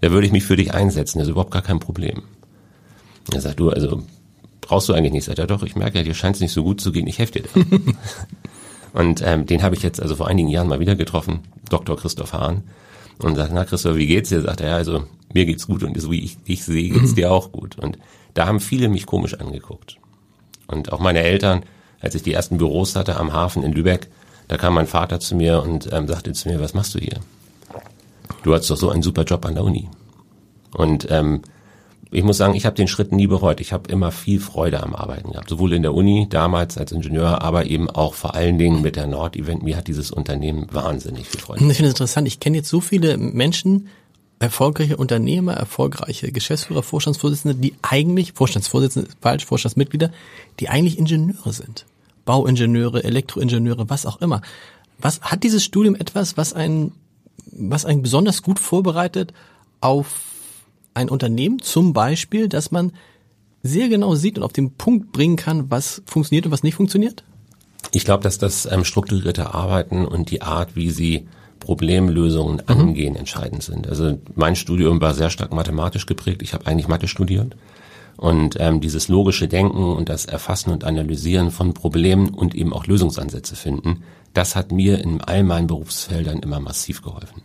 [0.00, 2.22] Da würde ich mich für dich einsetzen, das ist überhaupt gar kein Problem.
[3.32, 4.02] Er sagt, du, also
[4.60, 5.24] brauchst du eigentlich nicht.
[5.24, 7.18] Sagt er, doch, ich merke ja, dir scheint es nicht so gut zu gehen, ich
[7.18, 7.60] helfe dir da.
[9.00, 11.96] und ähm, den habe ich jetzt also vor einigen Jahren mal wieder getroffen, Dr.
[11.96, 12.62] Christoph Hahn.
[13.18, 14.42] Und sagt, na Christoph, wie geht's dir?
[14.42, 17.32] Sagt er, ja, also mir geht's gut und so wie ich dich sehe, geht's dir
[17.32, 17.76] auch gut.
[17.78, 17.98] Und
[18.34, 19.96] da haben viele mich komisch angeguckt.
[20.68, 21.64] Und auch meine Eltern,
[22.00, 24.08] als ich die ersten Büros hatte am Hafen in Lübeck,
[24.46, 27.18] da kam mein Vater zu mir und ähm, sagte zu mir, was machst du hier?
[28.42, 29.88] Du hast doch so einen super Job an der Uni.
[30.72, 31.42] Und ähm,
[32.10, 33.60] ich muss sagen, ich habe den Schritt nie bereut.
[33.60, 37.42] Ich habe immer viel Freude am Arbeiten gehabt, sowohl in der Uni damals als Ingenieur,
[37.42, 39.62] aber eben auch vor allen Dingen mit der Nord-Event.
[39.62, 41.60] Mir hat dieses Unternehmen wahnsinnig viel Freude.
[41.60, 42.26] Ich finde es interessant.
[42.26, 43.88] Ich kenne jetzt so viele Menschen,
[44.38, 50.10] erfolgreiche Unternehmer, erfolgreiche Geschäftsführer, Vorstandsvorsitzende, die eigentlich, Vorstandsvorsitzende falsch, Vorstandsmitglieder,
[50.60, 51.84] die eigentlich Ingenieure sind.
[52.24, 54.42] Bauingenieure, Elektroingenieure, was auch immer.
[54.98, 56.92] Was hat dieses Studium etwas, was einen,
[57.52, 59.32] was einen besonders gut vorbereitet
[59.80, 60.20] auf
[60.94, 61.60] ein Unternehmen?
[61.60, 62.92] Zum Beispiel, dass man
[63.62, 67.24] sehr genau sieht und auf den Punkt bringen kann, was funktioniert und was nicht funktioniert?
[67.92, 71.28] Ich glaube, dass das ähm, strukturierte Arbeiten und die Art, wie sie
[71.60, 73.88] Problemlösungen angehen, entscheidend sind.
[73.88, 76.42] Also mein Studium war sehr stark mathematisch geprägt.
[76.42, 77.56] Ich habe eigentlich Mathe studiert.
[78.16, 82.86] Und ähm, dieses logische Denken und das Erfassen und Analysieren von Problemen und eben auch
[82.86, 84.02] Lösungsansätze finden,
[84.34, 87.42] das hat mir in all meinen Berufsfeldern immer massiv geholfen.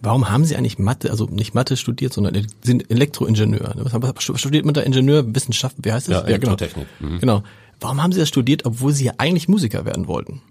[0.00, 3.74] Warum haben Sie eigentlich Mathe, also nicht Mathe studiert, sondern sind Elektroingenieur?
[3.76, 3.84] ne?
[3.84, 5.84] Was, studiert man da Ingenieurwissenschaften?
[5.84, 6.22] Wie heißt das?
[6.22, 6.86] Ja, Elektrotechnik.
[6.98, 7.18] Genau.
[7.20, 7.42] genau.
[7.80, 10.42] Warum haben Sie das studiert, obwohl Sie ja eigentlich Musiker werden wollten?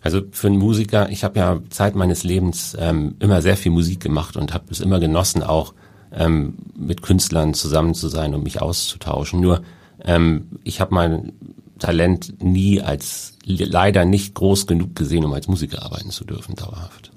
[0.00, 4.00] Also für einen Musiker, ich habe ja Zeit meines Lebens ähm, immer sehr viel Musik
[4.00, 5.74] gemacht und habe es immer genossen, auch
[6.12, 9.40] ähm, mit Künstlern zusammen zu sein und mich auszutauschen.
[9.40, 9.62] Nur
[10.04, 11.32] ähm, ich habe mein
[11.78, 17.10] Talent nie als leider nicht groß genug gesehen, um als Musiker arbeiten zu dürfen, dauerhaft.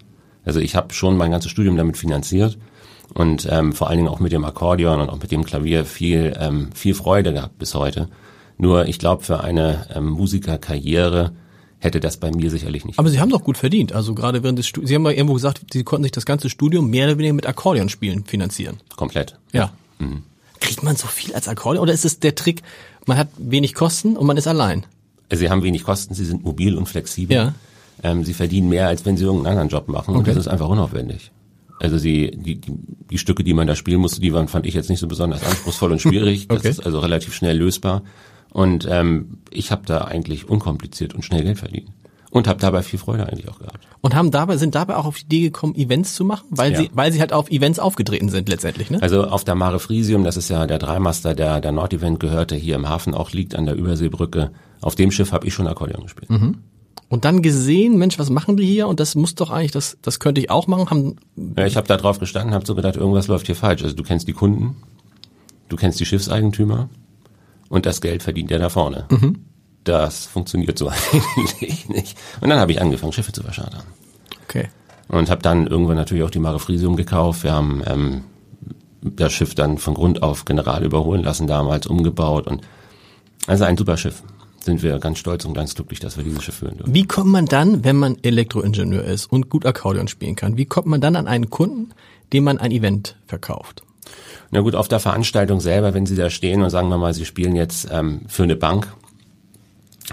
[0.43, 2.57] Also ich habe schon mein ganzes Studium damit finanziert
[3.13, 6.35] und ähm, vor allen Dingen auch mit dem Akkordeon und auch mit dem Klavier viel,
[6.39, 8.09] ähm, viel Freude gehabt bis heute.
[8.57, 11.33] Nur ich glaube, für eine ähm, Musikerkarriere
[11.79, 12.97] hätte das bei mir sicherlich nicht.
[12.99, 13.93] Aber Sie haben doch gut verdient.
[13.93, 16.49] Also gerade während des Studiums, Sie haben mal irgendwo gesagt, Sie konnten sich das ganze
[16.49, 18.77] Studium mehr oder weniger mit Akkordeon spielen finanzieren.
[18.95, 19.37] Komplett.
[19.51, 19.71] Ja.
[19.99, 20.23] Mhm.
[20.59, 22.63] Kriegt man so viel als Akkordeon oder ist es der Trick,
[23.05, 24.85] man hat wenig Kosten und man ist allein?
[25.29, 27.35] Also Sie haben wenig Kosten, Sie sind mobil und flexibel.
[27.35, 27.53] Ja.
[28.03, 30.11] Ähm, Sie verdienen mehr, als wenn Sie irgendeinen anderen Job machen.
[30.11, 30.19] Okay.
[30.19, 31.31] Und das ist einfach unaufwendig.
[31.79, 32.73] Also sie, die, die,
[33.11, 35.43] die Stücke, die man da spielen musste, die waren, fand ich jetzt nicht so besonders
[35.43, 36.45] anspruchsvoll und schwierig.
[36.49, 36.61] okay.
[36.63, 38.03] Das ist also relativ schnell lösbar.
[38.51, 41.89] Und ähm, ich habe da eigentlich unkompliziert und schnell Geld verdient.
[42.35, 43.87] Und habe dabei viel Freude eigentlich auch gehabt.
[44.01, 46.45] Und haben dabei, sind dabei auch auf die Idee gekommen, Events zu machen?
[46.49, 46.79] Weil ja.
[46.79, 49.01] sie, weil sie halt auf Events aufgetreten sind letztendlich, ne?
[49.01, 52.57] Also auf der Mare Frisium, das ist ja der Dreimaster, der der Nordevent gehört, der
[52.57, 54.51] hier im Hafen auch liegt an der Überseebrücke.
[54.81, 56.29] Auf dem Schiff habe ich schon Akkordeon gespielt.
[56.29, 56.57] Mhm.
[57.07, 58.89] Und dann gesehen, Mensch, was machen die hier?
[58.89, 60.89] Und das muss doch eigentlich, das, das könnte ich auch machen.
[60.89, 61.15] Haben
[61.57, 63.81] ja, ich habe da drauf gestanden, habe so gedacht, irgendwas läuft hier falsch.
[63.81, 64.75] Also du kennst die Kunden,
[65.69, 66.89] du kennst die Schiffseigentümer
[67.69, 69.05] und das Geld verdient der da vorne.
[69.09, 69.37] Mhm.
[69.85, 70.89] Das funktioniert so
[71.35, 72.17] eigentlich nicht.
[72.41, 73.83] Und dann habe ich angefangen, Schiffe zu verschartern.
[74.43, 74.67] Okay.
[75.07, 77.43] Und habe dann irgendwann natürlich auch die Mare Frisium gekauft.
[77.43, 78.23] Wir haben ähm,
[79.01, 82.61] das Schiff dann von Grund auf general überholen lassen, damals umgebaut und
[83.47, 84.23] also ein super Schiff
[84.65, 86.93] sind wir ganz stolz und ganz glücklich, dass wir dieses Schiff führen dürfen.
[86.93, 90.87] Wie kommt man dann, wenn man Elektroingenieur ist und gut Akkordeon spielen kann, wie kommt
[90.87, 91.91] man dann an einen Kunden,
[92.33, 93.83] dem man ein Event verkauft?
[94.49, 97.25] Na gut, auf der Veranstaltung selber, wenn Sie da stehen und sagen wir mal, Sie
[97.25, 98.91] spielen jetzt ähm, für eine Bank.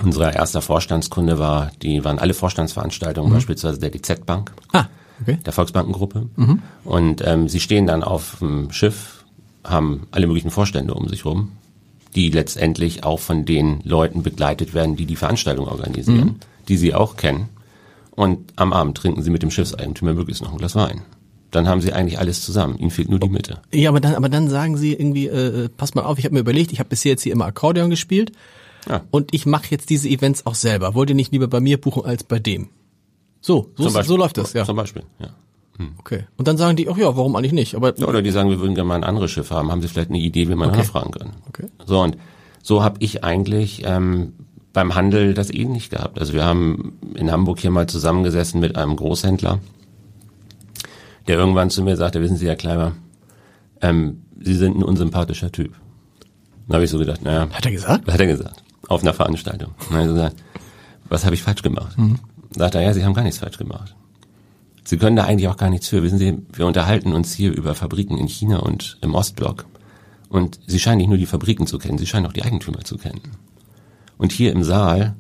[0.01, 3.35] Unser erster Vorstandskunde war, die waren alle Vorstandsveranstaltungen, mhm.
[3.35, 4.87] beispielsweise der DZ Bank, ah,
[5.21, 5.39] okay.
[5.45, 6.29] der Volksbankengruppe.
[6.37, 6.63] Mhm.
[6.85, 9.25] Und ähm, sie stehen dann auf dem Schiff,
[9.65, 11.53] haben alle möglichen Vorstände um sich rum,
[12.15, 16.37] die letztendlich auch von den Leuten begleitet werden, die die Veranstaltung organisieren, mhm.
[16.69, 17.49] die sie auch kennen.
[18.13, 21.03] Und am Abend trinken sie mit dem Schiffseigentümer möglichst noch ein Glas Wein.
[21.51, 22.79] Dann haben sie eigentlich alles zusammen.
[22.79, 23.61] Ihnen fehlt nur die Mitte.
[23.73, 26.41] Ja, aber dann, aber dann sagen sie irgendwie, äh, pass mal auf, ich habe mir
[26.41, 28.33] überlegt, ich habe bisher jetzt hier immer Akkordeon gespielt
[28.89, 29.03] ja.
[29.11, 30.95] und ich mache jetzt diese Events auch selber.
[30.95, 32.69] Wollt ihr nicht lieber bei mir buchen als bei dem?
[33.41, 34.65] So, so, so läuft das, ja.
[34.65, 35.31] Zum Beispiel, ja.
[35.79, 35.95] Hm.
[35.99, 36.25] Okay.
[36.37, 37.75] Und dann sagen die, ach ja, warum eigentlich nicht?
[37.75, 39.71] Aber ja, oder die sagen, wir würden gerne mal ein anderes Schiff haben.
[39.71, 40.79] Haben Sie vielleicht eine Idee, wie man okay.
[40.79, 41.33] nachfragen kann?
[41.49, 41.67] Okay.
[41.87, 42.17] So und
[42.63, 44.35] so habe ich eigentlich ähm,
[44.73, 46.19] beim Handel das ähnlich gehabt.
[46.19, 49.61] Also wir haben in Hamburg hier mal zusammengesessen mit einem Großhändler,
[51.27, 52.93] der irgendwann zu mir sagte, wissen Sie, Herr Kleiber,
[53.81, 55.75] ähm, Sie sind ein unsympathischer Typ.
[56.67, 57.49] Dann habe ich so gedacht, naja.
[57.51, 58.11] Hat er gesagt?
[58.11, 58.63] Hat er gesagt.
[58.93, 59.73] Auf einer Veranstaltung.
[59.91, 60.37] Dann ich gesagt,
[61.09, 61.97] was habe ich falsch gemacht?
[61.97, 62.19] Mhm.
[62.55, 63.95] Sagt er, ja, Sie haben gar nichts falsch gemacht.
[64.85, 66.03] Sie können da eigentlich auch gar nichts für.
[66.03, 69.65] Wissen Sie, wir unterhalten uns hier über Fabriken in China und im Ostblock.
[70.29, 72.99] Und Sie scheinen nicht nur die Fabriken zu kennen, Sie scheinen auch die Eigentümer zu
[72.99, 73.23] kennen.
[74.19, 75.15] Und hier im Saal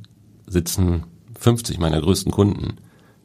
[0.46, 1.04] sitzen
[1.38, 2.76] 50 meiner größten Kunden,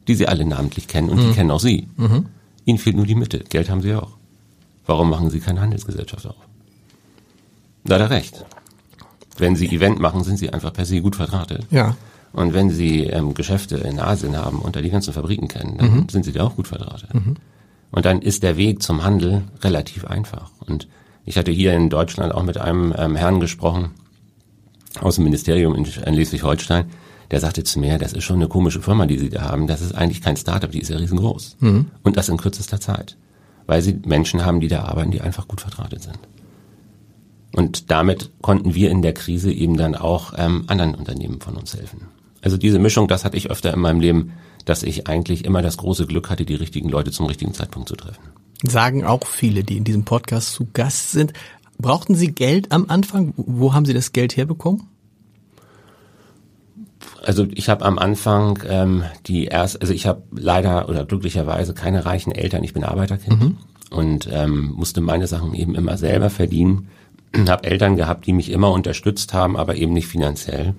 [0.08, 1.28] die Sie alle namentlich kennen und mhm.
[1.28, 1.90] die kennen auch Sie.
[1.98, 2.28] Mhm.
[2.64, 3.40] Ihnen fehlt nur die Mitte.
[3.50, 4.12] Geld haben Sie auch.
[4.86, 6.36] Warum machen Sie keine Handelsgesellschaft auf?
[7.84, 8.46] Da hat er recht.
[9.38, 11.66] Wenn Sie Event machen, sind Sie einfach per se gut verdrahtet.
[11.72, 11.96] Ja.
[12.34, 15.92] Und wenn Sie ähm, Geschäfte in Asien haben und da die ganzen Fabriken kennen, dann
[15.92, 16.10] mhm.
[16.10, 17.14] sind Sie da auch gut verdrahtet.
[17.14, 17.36] Mhm.
[17.92, 20.52] Und dann ist der Weg zum Handel relativ einfach.
[20.60, 20.88] Und
[21.26, 23.92] ich hatte hier in Deutschland auch mit einem ähm, Herrn gesprochen
[25.00, 26.86] aus dem Ministerium in, in Schleswig-Holstein.
[27.32, 29.68] Der sagte zu mir, das ist schon eine komische Firma, die Sie da haben.
[29.68, 31.58] Das ist eigentlich kein Startup, die ist ja riesengroß.
[31.60, 31.88] Mhm.
[32.04, 33.18] Und das in kürzester Zeit.
[33.66, 36.20] Weil Sie Menschen haben, die da arbeiten, die einfach gut verdrahtet sind.
[37.58, 41.76] Und damit konnten wir in der Krise eben dann auch ähm, anderen Unternehmen von uns
[41.76, 42.02] helfen.
[42.44, 44.34] Also diese Mischung, das hatte ich öfter in meinem Leben,
[44.66, 47.96] dass ich eigentlich immer das große Glück hatte, die richtigen Leute zum richtigen Zeitpunkt zu
[47.96, 48.22] treffen.
[48.62, 51.34] Sagen auch viele, die in diesem Podcast zu Gast sind.
[51.80, 53.34] Brauchten Sie Geld am Anfang?
[53.38, 54.84] Wo haben Sie das Geld herbekommen?
[57.24, 62.06] Also ich habe am Anfang ähm, die erst, also ich habe leider oder glücklicherweise keine
[62.06, 62.64] reichen Eltern.
[62.64, 63.58] Ich bin Arbeiterkind mhm.
[63.90, 66.90] und ähm, musste meine Sachen eben immer selber verdienen.
[67.48, 70.76] habe Eltern gehabt, die mich immer unterstützt haben, aber eben nicht finanziell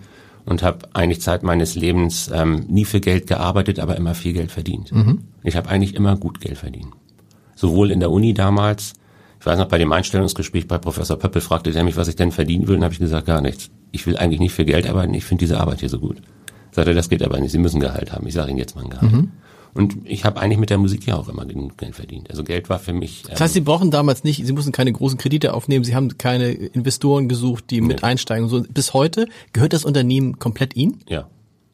[0.49, 4.51] und habe eigentlich Zeit meines Lebens ähm, nie für Geld gearbeitet, aber immer viel Geld
[4.51, 4.91] verdient.
[4.93, 5.25] Mhm.
[5.43, 6.89] Ich habe eigentlich immer gut Geld verdient.
[7.55, 8.95] Sowohl in der Uni damals,
[9.41, 12.33] ich weiß noch, bei dem Einstellungsgespräch bei Professor Pöppel fragte der mich, was ich denn
[12.33, 13.71] verdienen will, und habe ich gesagt, gar nichts.
[13.93, 16.23] Ich will eigentlich nicht für Geld arbeiten, ich finde diese Arbeit hier so gut.
[16.71, 18.27] Sagt er, das geht aber nicht, Sie müssen Gehalt haben.
[18.27, 19.13] Ich sage Ihnen jetzt mal ein Gehalt.
[19.13, 19.33] Mhm.
[19.75, 22.31] Und ich habe eigentlich mit der Musik ja auch immer genug Geld verdient.
[22.31, 23.25] Also Geld war für mich.
[23.25, 26.17] Ähm, das heißt, Sie brauchen damals nicht, Sie mussten keine großen Kredite aufnehmen, Sie haben
[26.19, 27.89] keine Investoren gesucht, die nee.
[27.89, 28.63] mit einsteigen so.
[28.63, 31.01] Bis heute gehört das Unternehmen komplett Ihnen?
[31.09, 31.29] Ja.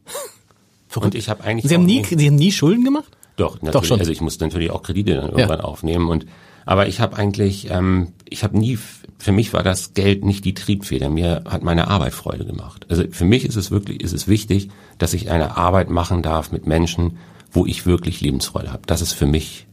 [0.94, 3.16] Und ich habe eigentlich Sie haben nie, Sie haben nie Schulden gemacht?
[3.37, 3.88] Doch, natürlich.
[3.88, 3.98] schon.
[3.98, 6.24] Also ich musste natürlich auch Kredite dann irgendwann aufnehmen und
[6.66, 8.78] aber ich habe eigentlich, ähm, ich habe nie,
[9.18, 11.11] für mich war das Geld nicht die Triebfeder.
[11.11, 12.87] Mir hat meine Arbeit Freude gemacht.
[12.88, 16.52] Also für mich ist es wirklich, ist es wichtig, dass ich eine Arbeit machen darf
[16.52, 17.18] mit Menschen,
[17.54, 18.82] wo ich wirklich Lebensfreude habe.
[18.86, 19.66] Das ist für mich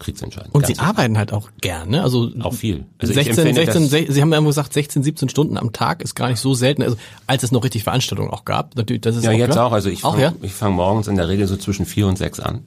[0.00, 0.54] kriegsentscheidend.
[0.54, 2.84] Und Sie arbeiten halt auch gerne, also Auch viel.
[2.98, 5.56] Also ich 16, empfinde 16, das- 16, Sie haben ja irgendwo gesagt, 16, 17 Stunden
[5.56, 6.96] am Tag ist gar nicht so selten, also
[7.26, 8.76] als es noch richtig Veranstaltungen auch gab.
[8.76, 9.66] Natürlich, das ist Ja, auch jetzt klar.
[9.66, 9.72] auch.
[9.72, 10.32] Also ich fange ja?
[10.42, 12.60] ich fang morgens in der Regel so zwischen vier und sechs an.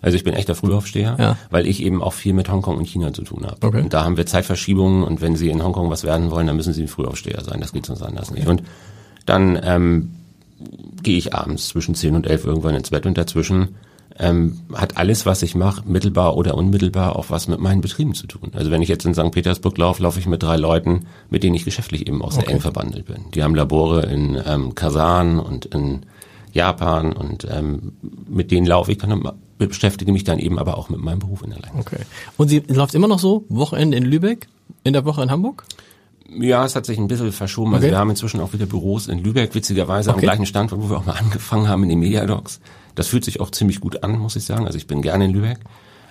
[0.00, 1.38] Also ich bin echter Frühaufsteher, Ja.
[1.50, 3.64] weil ich eben auch viel mit Hongkong und China zu tun habe.
[3.66, 3.80] Okay.
[3.82, 6.72] Und da haben wir Zeitverschiebungen und wenn Sie in Hongkong was werden wollen, dann müssen
[6.72, 7.60] Sie ein Frühaufsteher sein.
[7.60, 8.46] Das geht sonst anders nicht.
[8.48, 8.62] Und
[9.26, 10.10] dann ähm,
[11.02, 13.76] gehe ich abends zwischen 10 und 11 irgendwann ins Bett und dazwischen
[14.18, 18.26] ähm, hat alles, was ich mache, mittelbar oder unmittelbar auch was mit meinen Betrieben zu
[18.26, 18.50] tun.
[18.54, 19.30] Also wenn ich jetzt in St.
[19.30, 22.60] Petersburg laufe, laufe ich mit drei Leuten, mit denen ich geschäftlich eben auch sehr eng
[22.60, 23.24] verbandelt bin.
[23.34, 26.06] Die haben Labore in ähm, Kasan und in
[26.52, 27.92] Japan und ähm,
[28.28, 29.22] mit denen laufe ich, kann,
[29.58, 31.80] beschäftige mich dann eben aber auch mit meinem Beruf in der Leitung.
[31.80, 32.00] Okay.
[32.36, 34.48] Und Sie läuft immer noch so, Wochenende in Lübeck,
[34.84, 35.64] in der Woche in Hamburg?
[36.40, 37.74] Ja, es hat sich ein bisschen verschoben.
[37.74, 37.92] Also Okay.
[37.92, 40.26] wir haben inzwischen auch wieder Büros in Lübeck, witzigerweise am Okay.
[40.26, 42.60] gleichen Standort, wo wir auch mal angefangen haben in den Mediadocs.
[42.94, 44.66] Das fühlt sich auch ziemlich gut an, muss ich sagen.
[44.66, 45.58] Also ich bin gerne in Lübeck,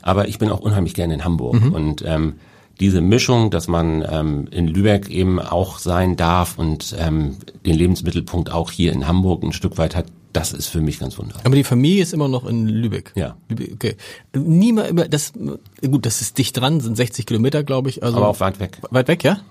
[0.02, 1.62] aber ich bin auch unheimlich gerne in Hamburg.
[1.64, 1.74] Mhm.
[1.74, 2.34] Und ähm,
[2.80, 8.52] diese Mischung, dass man ähm, in Lübeck eben auch sein darf und ähm, den Lebensmittelpunkt
[8.52, 11.46] auch hier in Hamburg ein Stück weit hat, das ist für mich ganz wunderbar.
[11.46, 13.12] Aber die Familie ist immer noch in Lübeck.
[13.16, 13.36] Ja.
[13.50, 13.96] Lübeck, okay.
[14.34, 15.34] Niemand über das,
[15.82, 18.02] gut, das ist dicht dran, sind 60 Kilometer, glaube ich.
[18.02, 18.80] Also Aber auch weit weg.
[18.90, 19.42] weit weg, ja?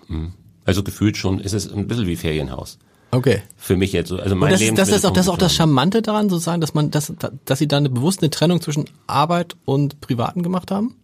[0.71, 2.79] Also gefühlt schon ist es ein bisschen wie Ferienhaus.
[3.11, 3.43] Okay.
[3.57, 4.21] Für mich jetzt so.
[4.21, 6.75] Also mein Und das, ist, das ist auch das auch das Charmante daran, sozusagen, dass
[6.75, 7.13] man, dass,
[7.45, 10.95] dass Sie da eine bewusste Trennung zwischen Arbeit und Privaten gemacht haben?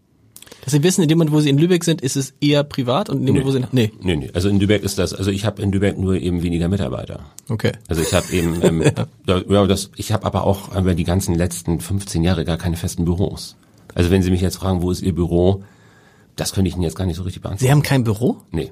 [0.63, 3.11] Dass Sie wissen, in dem Moment, wo Sie in Lübeck sind, ist es eher privat
[3.11, 4.31] und in dem Moment, wo Sie, nee, Nee, nee.
[4.33, 7.25] Also in Lübeck ist das, also ich habe in Lübeck nur eben weniger Mitarbeiter.
[7.49, 7.73] okay.
[7.89, 8.83] Also ich habe eben, ähm,
[9.27, 9.43] ja.
[9.49, 13.05] ja, das, ich habe aber auch über die ganzen letzten 15 Jahre gar keine festen
[13.05, 13.57] Büros.
[13.97, 15.65] Also wenn Sie mich jetzt fragen, wo ist Ihr Büro,
[16.37, 17.65] das könnte ich Ihnen jetzt gar nicht so richtig beantworten.
[17.65, 18.37] Sie haben kein Büro?
[18.53, 18.71] Nee.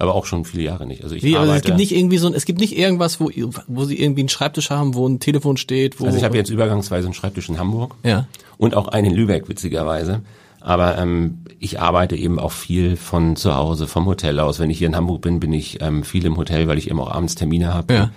[0.00, 1.02] Aber auch schon viele Jahre nicht.
[1.02, 3.18] Also ich Wie, also arbeite, es gibt nicht irgendwie so ein, es gibt nicht irgendwas,
[3.20, 3.30] wo,
[3.66, 6.06] wo Sie irgendwie einen Schreibtisch haben, wo ein Telefon steht, wo.
[6.06, 8.28] also ich habe jetzt übergangsweise einen Schreibtisch in Hamburg Ja.
[8.58, 10.20] und auch einen in Lübeck, witzigerweise.
[10.60, 14.58] Aber ähm, ich arbeite eben auch viel von zu Hause, vom Hotel aus.
[14.60, 17.00] Wenn ich hier in Hamburg bin, bin ich ähm, viel im Hotel, weil ich eben
[17.00, 17.92] auch abends Termine habe.
[17.94, 18.10] Ja.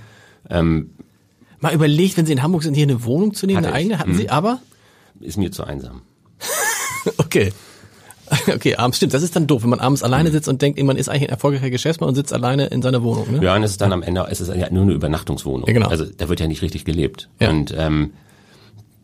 [0.50, 0.91] Ähm,
[1.60, 3.74] Mal überlegt, wenn Sie in Hamburg sind, hier eine Wohnung zu nehmen, eine ich.
[3.76, 4.60] eigene, hatten Sie, aber?
[5.20, 6.02] ist mir zu einsam.
[7.17, 7.52] Okay.
[8.56, 9.13] Okay, abends stimmt.
[9.13, 11.30] Das ist dann doof, wenn man abends alleine sitzt und denkt, man ist eigentlich ein
[11.30, 13.32] erfolgreicher Geschäftsmann und sitzt alleine in seiner Wohnung.
[13.32, 13.44] Ne?
[13.44, 15.67] Ja, und es ist dann am Ende, es ist ja nur eine Übernachtungswohnung.
[15.67, 15.88] Ja, genau.
[15.89, 17.30] Also da wird ja nicht richtig gelebt.
[17.39, 17.50] Ja.
[17.50, 18.12] Und ähm,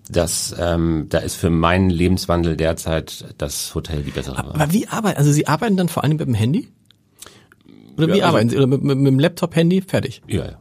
[0.09, 4.51] das, ähm, da ist für meinen Lebenswandel derzeit das Hotel die bessere Wahl.
[4.53, 5.17] Aber wie arbeiten?
[5.17, 6.69] Also Sie arbeiten dann vor allem mit dem Handy?
[7.97, 8.57] Oder Ja, wie also- arbeiten Sie?
[8.57, 9.81] Oder mit, mit, mit dem Laptop-Handy?
[9.81, 10.21] Fertig.
[10.27, 10.51] Ja, ja.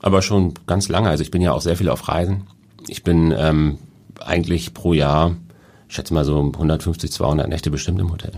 [0.00, 1.08] Aber schon ganz lange.
[1.08, 2.44] Also ich bin ja auch sehr viel auf Reisen.
[2.88, 3.78] Ich bin ähm,
[4.20, 5.36] eigentlich pro Jahr,
[5.88, 8.32] ich schätze mal so 150, 200 Nächte bestimmt im Hotel.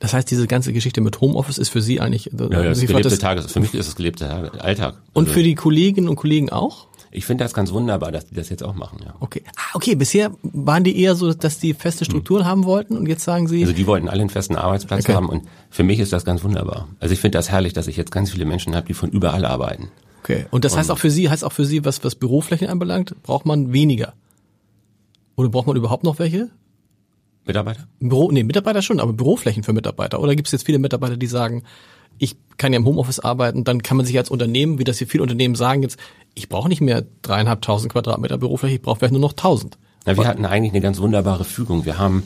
[0.00, 2.30] Das heißt, diese ganze Geschichte mit Homeoffice ist für Sie eigentlich.
[2.36, 3.50] Ja, ja, das Sie gelebte das, Tages.
[3.52, 4.96] Für mich ist es gelebter Tag- Alltag.
[5.14, 6.88] und Also für die Kolleginnen und Kollegen auch?
[7.16, 8.98] ich finde das ganz wunderbar, dass die das jetzt auch machen.
[9.04, 9.14] Ja.
[9.20, 9.42] Okay.
[9.56, 9.94] Ah, okay.
[9.94, 13.62] Bisher waren die eher so, dass die feste Strukturen haben wollten und jetzt sagen Sie.
[13.62, 15.14] Also die wollten alle einen festen Arbeitsplatz Okay.
[15.14, 16.88] haben und für mich ist das ganz wunderbar.
[16.98, 19.44] Also ich finde das herrlich, dass ich jetzt ganz viele Menschen habe, die von überall
[19.44, 19.90] arbeiten.
[20.24, 20.46] okay.
[20.50, 23.46] Und das heißt auch für Sie, heißt auch für Sie, was was Büroflächen anbelangt, braucht
[23.46, 24.14] man weniger.
[25.36, 26.50] Oder braucht man überhaupt noch welche?
[27.46, 27.86] Mitarbeiter?
[28.00, 30.20] Büro, nee, Mitarbeiter schon, aber Büroflächen für Mitarbeiter.
[30.20, 31.62] Oder gibt es jetzt viele Mitarbeiter, die sagen,
[32.18, 35.06] ich kann ja im Homeoffice arbeiten, dann kann man sich als Unternehmen, wie das hier
[35.06, 35.98] viele Unternehmen sagen jetzt,
[36.34, 39.78] ich brauche nicht mehr dreieinhalbtausend Quadratmeter Bürofläche, ich brauche vielleicht nur noch tausend.
[40.06, 41.84] Na, wir hatten eigentlich eine ganz wunderbare Fügung.
[41.84, 42.24] Wir haben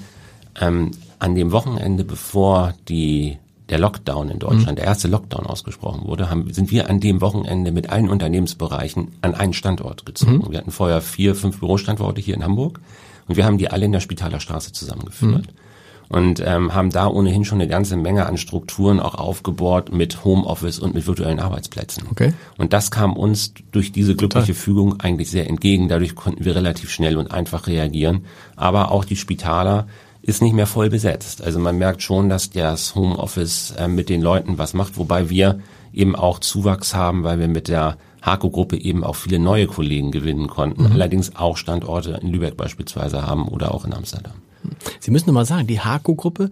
[0.61, 6.31] ähm, an dem Wochenende, bevor die der Lockdown in Deutschland, der erste Lockdown ausgesprochen wurde,
[6.31, 10.51] haben, sind wir an dem Wochenende mit allen Unternehmensbereichen an einen Standort gezogen.
[10.51, 12.81] Wir hatten vorher vier, fünf Bürostandorte hier in Hamburg
[13.27, 15.49] und wir haben die alle in der Spitaler Straße zusammengeführt.
[16.11, 20.79] Und ähm, haben da ohnehin schon eine ganze Menge an Strukturen auch aufgebohrt mit Homeoffice
[20.79, 22.05] und mit virtuellen Arbeitsplätzen.
[22.11, 22.33] Okay.
[22.57, 25.89] Und das kam uns durch diese glückliche Fügung eigentlich sehr entgegen.
[25.89, 28.25] Dadurch konnten wir relativ schnell und einfach reagieren.
[28.57, 29.87] Aber auch die Spitaler
[30.23, 31.43] ist nicht mehr voll besetzt.
[31.43, 35.61] Also man merkt schon, dass das Homeoffice äh, mit den Leuten was macht, wobei wir
[35.93, 40.49] eben auch Zuwachs haben, weil wir mit der Hako-Gruppe eben auch viele neue Kollegen gewinnen
[40.49, 40.87] konnten.
[40.93, 44.33] Allerdings auch Standorte in Lübeck beispielsweise haben oder auch in Amsterdam.
[45.01, 46.51] Sie müssen nur mal sagen, die Hako-Gruppe,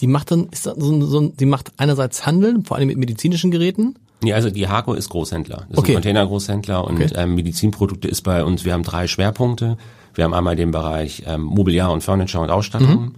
[0.00, 3.50] die macht dann, ist dann so, so, die macht einerseits Handeln, vor allem mit medizinischen
[3.50, 3.94] Geräten.
[4.24, 5.66] Ja, also die Hako ist Großhändler.
[5.68, 5.92] Das Okay.
[5.92, 7.12] ist ein Containergroßhändler und Okay.
[7.14, 9.76] ähm, Medizinprodukte ist bei uns, wir haben drei Schwerpunkte.
[10.16, 13.14] Wir haben einmal den Bereich ähm, Mobiliar und Furniture und Ausstattung.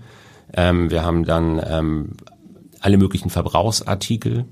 [0.53, 2.11] Ähm, wir haben dann ähm,
[2.80, 4.44] alle möglichen Verbrauchsartikel.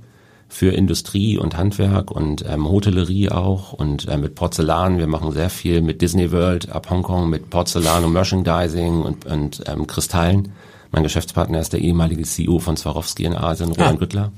[0.48, 4.98] für Industrie und Handwerk und ähm, Hotellerie auch und äh, mit Porzellan.
[4.98, 9.64] Wir machen sehr viel mit Disney World ab Hongkong mit Porzellan und Merchandising und, und
[9.66, 10.52] ähm, Kristallen.
[10.92, 13.98] Mein Geschäftspartner ist der ehemalige CEO von Swarovski in Asien, Roland ja.
[13.98, 14.32] Güttler.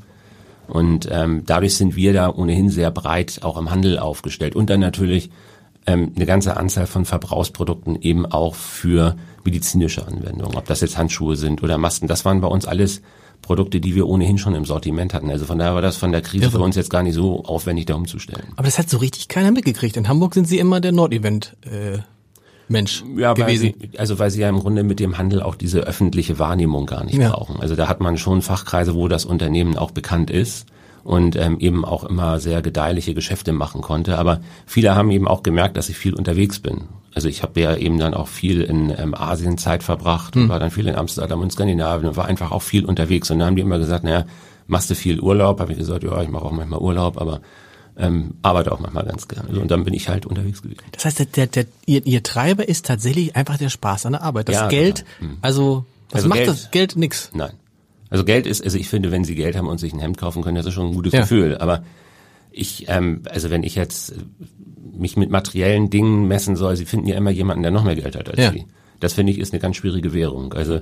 [0.67, 4.57] Und ähm, dadurch sind wir da ohnehin sehr breit auch im Handel aufgestellt.
[4.57, 5.31] Und dann natürlich
[5.89, 10.57] ähm, eine ganze Anzahl von Verbrauchsprodukten eben auch für medizinische Anwendungen.
[10.57, 12.07] Ob das jetzt Handschuhe sind oder Masken.
[12.07, 13.01] Das waren bei uns alles
[13.41, 15.31] Produkte, die wir ohnehmen schon im Sortiment hatten.
[15.31, 17.87] Also von daher war das von der Krise für uns jetzt gar nicht so aufwendig,
[17.87, 18.49] da umzustellen.
[18.57, 19.97] Aber das hat so richtig keiner mitgekriegt.
[19.97, 21.57] In Hamburg sind Sie immer der Nordevent.
[21.63, 21.99] Äh
[22.71, 23.75] Mensch ja, gewesen.
[23.79, 26.85] Weil sie, also weil sie ja im Grunde mit dem Handel auch diese öffentliche Wahrnehmung
[26.85, 27.31] gar nicht ja.
[27.31, 27.61] brauchen.
[27.61, 30.67] Also da hat man schon Fachkreise, wo das Unternehmen auch bekannt ist
[31.09, 34.19] und ähm, eben auch immer sehr gedeihliche Geschäfte machen konnte.
[34.19, 36.83] Aber viele haben eben auch gemerkt, dass ich viel unterwegs bin.
[37.15, 40.49] Also ich habe ja eben dann auch viel in ähm, Asien Zeit verbracht und hm.
[40.51, 43.31] war dann viel in Amsterdam und Skandinavien und war einfach auch viel unterwegs.
[43.31, 44.27] Und dann haben die immer gesagt, naja,
[44.67, 45.61] machst du viel Urlaub?
[45.61, 47.41] Habe ich gesagt, ja, ich mache auch manchmal Urlaub, aber
[47.97, 49.49] ähm, arbeite auch manchmal ganz gerne.
[49.49, 50.83] Also, und dann bin ich halt unterwegs gewesen.
[50.93, 54.23] Das heißt, der, der, der, ihr, ihr Treiber ist tatsächlich einfach der Spaß an der
[54.23, 54.51] Arbeit.
[54.51, 55.33] Das ja, Geld, genau.
[55.41, 57.31] also was also macht Geld, das Geld nix?
[57.33, 57.53] Nein.
[58.11, 60.43] Also Geld ist, also ich finde, wenn Sie Geld haben und sich ein Hemd kaufen
[60.43, 61.21] können, das ist schon ein gutes ja.
[61.21, 61.59] Gefühl.
[61.59, 61.83] Aber
[62.51, 64.15] ich, ähm, also wenn ich jetzt
[64.93, 68.17] mich mit materiellen Dingen messen soll, Sie finden ja immer jemanden, der noch mehr Geld
[68.17, 68.53] hat als ja.
[68.53, 68.67] Sie.
[69.01, 70.53] Das finde ich ist eine ganz schwierige Währung.
[70.55, 70.81] Also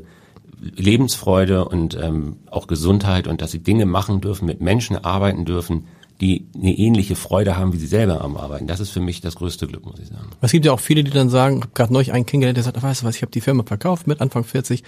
[0.60, 5.84] Lebensfreude und ähm, auch Gesundheit und dass Sie Dinge machen dürfen, mit Menschen arbeiten dürfen,
[6.20, 8.66] die eine ähnliche Freude haben, wie sie selber am Arbeiten.
[8.66, 10.30] Das ist für mich das größte Glück, muss ich sagen.
[10.40, 12.64] Es gibt ja auch viele, die dann sagen, ich habe gerade neulich einen kennengelernt, der
[12.64, 14.82] sagt, weißt du was, ich habe die Firma verkauft mit Anfang 40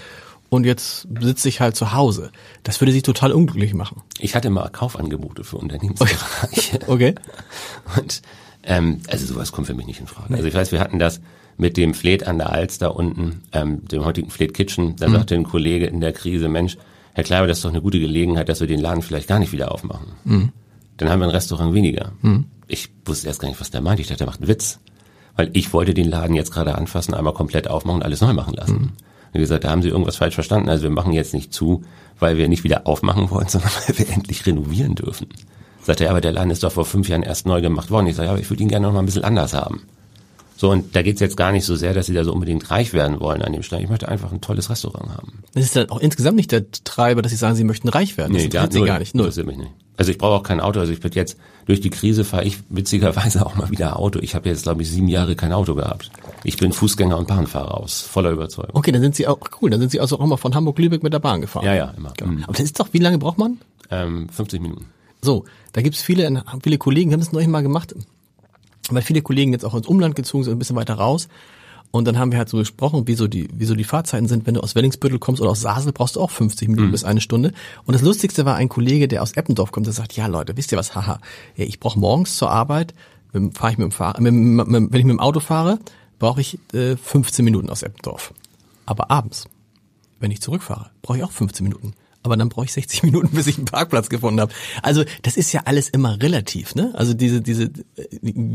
[0.51, 2.31] und jetzt sitze ich halt zu Hause.
[2.63, 4.03] Das würde sie total unglücklich machen.
[4.19, 6.81] Ich hatte mal Kaufangebote für Unternehmensbereiche.
[6.87, 7.15] okay.
[7.97, 8.23] Und
[8.65, 10.35] ähm, also sowas kommt für mich nicht in Frage.
[10.35, 11.21] Also ich weiß, wir hatten das
[11.59, 14.97] mit dem Fleet an der Alster unten, ähm, dem heutigen Fleet Kitchen.
[14.97, 15.13] Da mhm.
[15.15, 16.79] sagte ein Kollege in der Krise, Mensch,
[17.13, 19.53] Herr Kleiber, das ist doch eine gute Gelegenheit, dass wir den Laden vielleicht gar nicht
[19.53, 20.13] wieder aufmachen.
[20.25, 20.53] Mhm.
[20.97, 22.13] Dann haben wir ein Restaurant weniger.
[22.23, 22.47] Mhm.
[22.69, 24.01] Ich wusste erst gar nicht, was der meint.
[24.01, 24.79] Ich dachte, der macht einen Witz.
[25.35, 28.55] Weil ich wollte den Laden jetzt gerade anfassen, einmal komplett aufmachen und alles neu machen
[28.55, 28.93] lassen.
[29.33, 30.69] Und gesagt, da haben Sie irgendwas falsch verstanden.
[30.69, 31.85] Also wir machen jetzt nicht zu,
[32.19, 35.29] weil wir nicht wieder aufmachen wollen, sondern weil wir endlich renovieren dürfen.
[35.83, 38.07] Sagt er, aber der Laden ist doch vor fünf Jahren erst neu gemacht worden.
[38.07, 39.83] Ich sage, ja, aber ich würde ihn gerne noch mal ein bisschen anders haben.
[40.59, 42.93] So, und da geht's jetzt gar nicht so sehr, dass sie da so unbedingt reich
[42.93, 43.85] werden wollen an dem Stand.
[43.85, 45.45] Ich möchte einfach ein tolles Restaurant haben.
[45.55, 48.33] Das ist dann auch insgesamt nicht der Treiber, dass sie sagen, sie möchten reich werden.
[48.33, 49.15] Das nee, gar, sie gar nicht.
[49.15, 49.27] Null.
[49.27, 49.71] Das mich nicht.
[49.97, 50.81] Also ich brauche auch kein Auto.
[50.81, 51.37] Also ich bin jetzt
[51.67, 54.19] durch die Krise fahre ich witzigerweise auch mal wieder Auto.
[54.19, 56.11] Ich habe jetzt glaube ich sieben Jahre kein Auto gehabt.
[56.43, 58.75] Ich bin Fußgänger und Bahnfahrer aus voller Überzeugung.
[58.75, 59.71] Okay, dann sind Sie auch cool.
[59.71, 61.67] Dann sind Sie also auch mal von Hamburg Lübeck mit der Bahn gefahren.
[61.67, 62.15] Ja, ja, immer.
[62.17, 62.43] Genau.
[62.43, 63.59] Aber das ist doch, wie lange braucht man?
[63.93, 64.87] Ähm, 50 Minuten.
[65.23, 67.95] So, da gibt's viele, viele Kollegen, die haben das neulich mal gemacht
[68.95, 71.29] weil viele Kollegen jetzt auch ins Umland gezogen sind, ein bisschen weiter raus.
[71.91, 74.47] Und dann haben wir halt so gesprochen, wie so die, wie so die Fahrzeiten sind.
[74.47, 76.93] Wenn du aus Wellingsbüttel kommst oder aus Sasel, brauchst du auch 50 Minuten mhm.
[76.93, 77.53] bis eine Stunde.
[77.87, 80.71] Und das Lustigste war ein Kollege, der aus Eppendorf kommt, der sagt, ja Leute, wisst
[80.71, 81.19] ihr was, haha,
[81.57, 82.95] ja, ich brauche morgens zur Arbeit,
[83.55, 85.79] fahre ich mit dem Fahr mit, mit, wenn ich mit dem Auto fahre,
[86.19, 88.35] brauche ich äh, 15 Minuten aus Eppendorf.
[88.85, 89.49] Aber abends,
[90.21, 93.47] wenn ich zurückfahre, brauche ich auch 15 Minuten aber dann brauche ich 60 Minuten, bis
[93.47, 94.53] ich einen Parkplatz gefunden habe.
[94.83, 96.93] Also das ist ja alles immer relativ, ne?
[96.95, 97.71] Also diese diese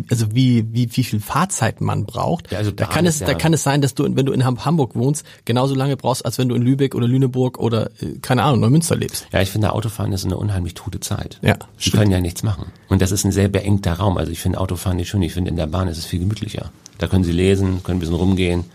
[0.10, 2.52] also wie wie wie viel Fahrzeit man braucht.
[2.52, 4.44] Ja, also da kann es ja da kann es sein, dass du wenn du in
[4.46, 8.44] Hamburg wohnst, genauso lange brauchst, als wenn du in Lübeck oder Lüneburg oder äh, keine
[8.44, 9.28] Ahnung Neumünster lebst.
[9.32, 11.40] Ja, ich finde Autofahren ist eine unheimlich tote Zeit.
[11.42, 11.58] Ja.
[11.78, 14.18] Sie können ja nichts machen und das ist ein sehr beengter Raum.
[14.18, 15.22] Also ich finde Autofahren nicht schön.
[15.22, 16.72] Ich finde in der Bahn ist es viel gemütlicher.
[16.98, 18.66] Da können Sie lesen, können ein bisschen rumgehen.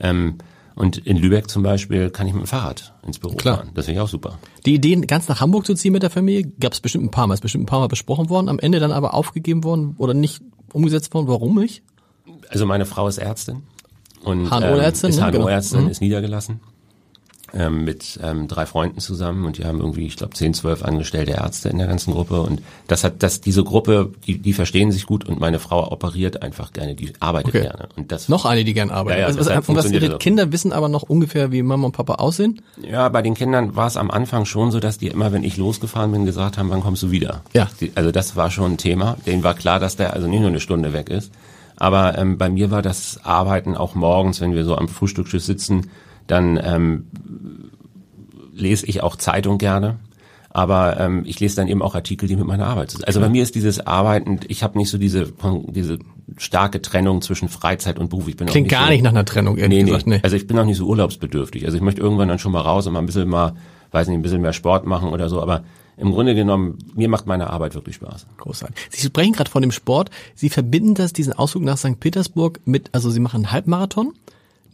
[0.00, 0.38] Ähm,
[0.76, 3.56] und in Lübeck zum Beispiel kann ich mit dem Fahrrad ins Büro Klar.
[3.56, 3.70] fahren.
[3.74, 4.38] Das finde ich auch super.
[4.66, 7.26] Die Idee, ganz nach Hamburg zu ziehen mit der Familie, gab es bestimmt ein paar
[7.26, 10.14] Mal, ist bestimmt ein paar Mal besprochen worden, am Ende dann aber aufgegeben worden oder
[10.14, 11.26] nicht umgesetzt worden.
[11.28, 11.82] Warum nicht?
[12.50, 13.62] Also meine Frau ist Ärztin
[14.22, 15.86] und HNO-Ärztin, ähm, ist HNO-Ärztin, genau.
[15.86, 15.90] Mhm.
[15.90, 16.60] ist niedergelassen
[17.54, 21.32] ähm, mit ähm, drei Freunden zusammen und die haben irgendwie, ich glaube, zehn, zwölf angestellte
[21.32, 25.06] Ärzte in der ganzen Gruppe und das hat, das diese Gruppe, die, die verstehen sich
[25.06, 27.62] gut und meine Frau operiert einfach gerne, die arbeitet okay.
[27.62, 29.20] gerne und das noch eine, die gerne arbeitet.
[29.20, 32.14] Ja, ja, also, und was ihre Kinder wissen aber noch ungefähr, wie Mama und Papa
[32.14, 32.62] aussehen?
[32.82, 35.56] Ja, bei den Kindern war es am Anfang schon so, dass die immer, wenn ich
[35.56, 37.42] losgefahren bin, gesagt haben, wann kommst du wieder?
[37.52, 37.68] Ja.
[37.80, 39.16] Die, also das war schon ein Thema.
[39.26, 41.32] Denen war klar, dass der also nicht nur eine Stunde weg ist.
[41.76, 45.90] Aber ähm, bei mir war das Arbeiten auch morgens, wenn wir so am Frühstückstisch sitzen,
[46.26, 47.06] dann ähm,
[48.52, 49.98] lese ich auch Zeitung gerne.
[50.50, 53.06] Aber ähm, ich lese dann eben auch Artikel, die mit meiner Arbeit sind.
[53.06, 55.34] Also bei mir ist dieses Arbeiten, ich habe nicht so diese
[55.68, 55.98] diese
[56.38, 58.26] starke Trennung zwischen Freizeit und Beruf.
[58.28, 60.06] Ich bin Klingt nicht gar so, nicht nach einer Trennung, ehrlich nee, gesagt.
[60.06, 60.20] Nee.
[60.22, 61.66] Also ich bin auch nicht so urlaubsbedürftig.
[61.66, 63.52] Also ich möchte irgendwann dann schon mal raus und mal ein bisschen mal,
[63.90, 65.42] weiß nicht, ein bisschen mehr Sport machen oder so.
[65.42, 65.62] Aber
[65.98, 68.26] im Grunde genommen, mir macht meine Arbeit wirklich Spaß.
[68.38, 68.76] Großartig.
[68.88, 70.10] Sie sprechen gerade von dem Sport.
[70.34, 72.00] Sie verbinden das, diesen Ausflug nach St.
[72.00, 74.14] Petersburg mit, also Sie machen einen Halbmarathon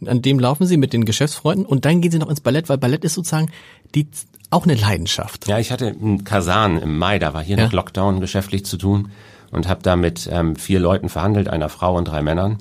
[0.07, 2.77] an dem laufen sie mit den Geschäftsfreunden und dann gehen sie noch ins Ballett, weil
[2.77, 3.49] Ballett ist sozusagen
[3.95, 4.07] die
[4.49, 5.47] auch eine Leidenschaft.
[5.47, 7.65] Ja, ich hatte in Kasan im Mai, da war hier Ja.
[7.65, 9.09] noch Lockdown geschäftlich zu tun
[9.51, 12.57] und habe da mit ähm, vier Leuten verhandelt, einer Frau und drei Männern.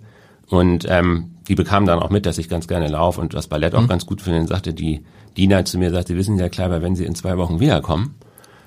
[0.49, 3.75] Und ähm, die bekamen dann auch mit, dass ich ganz gerne laufe und das Ballett
[3.75, 4.39] auch ganz gut finde.
[4.39, 5.03] Dann sagte die
[5.37, 8.15] Dina zu mir, sagte, wissen Sie, Herr Kleiber, wenn Sie in zwei Wochen wiederkommen,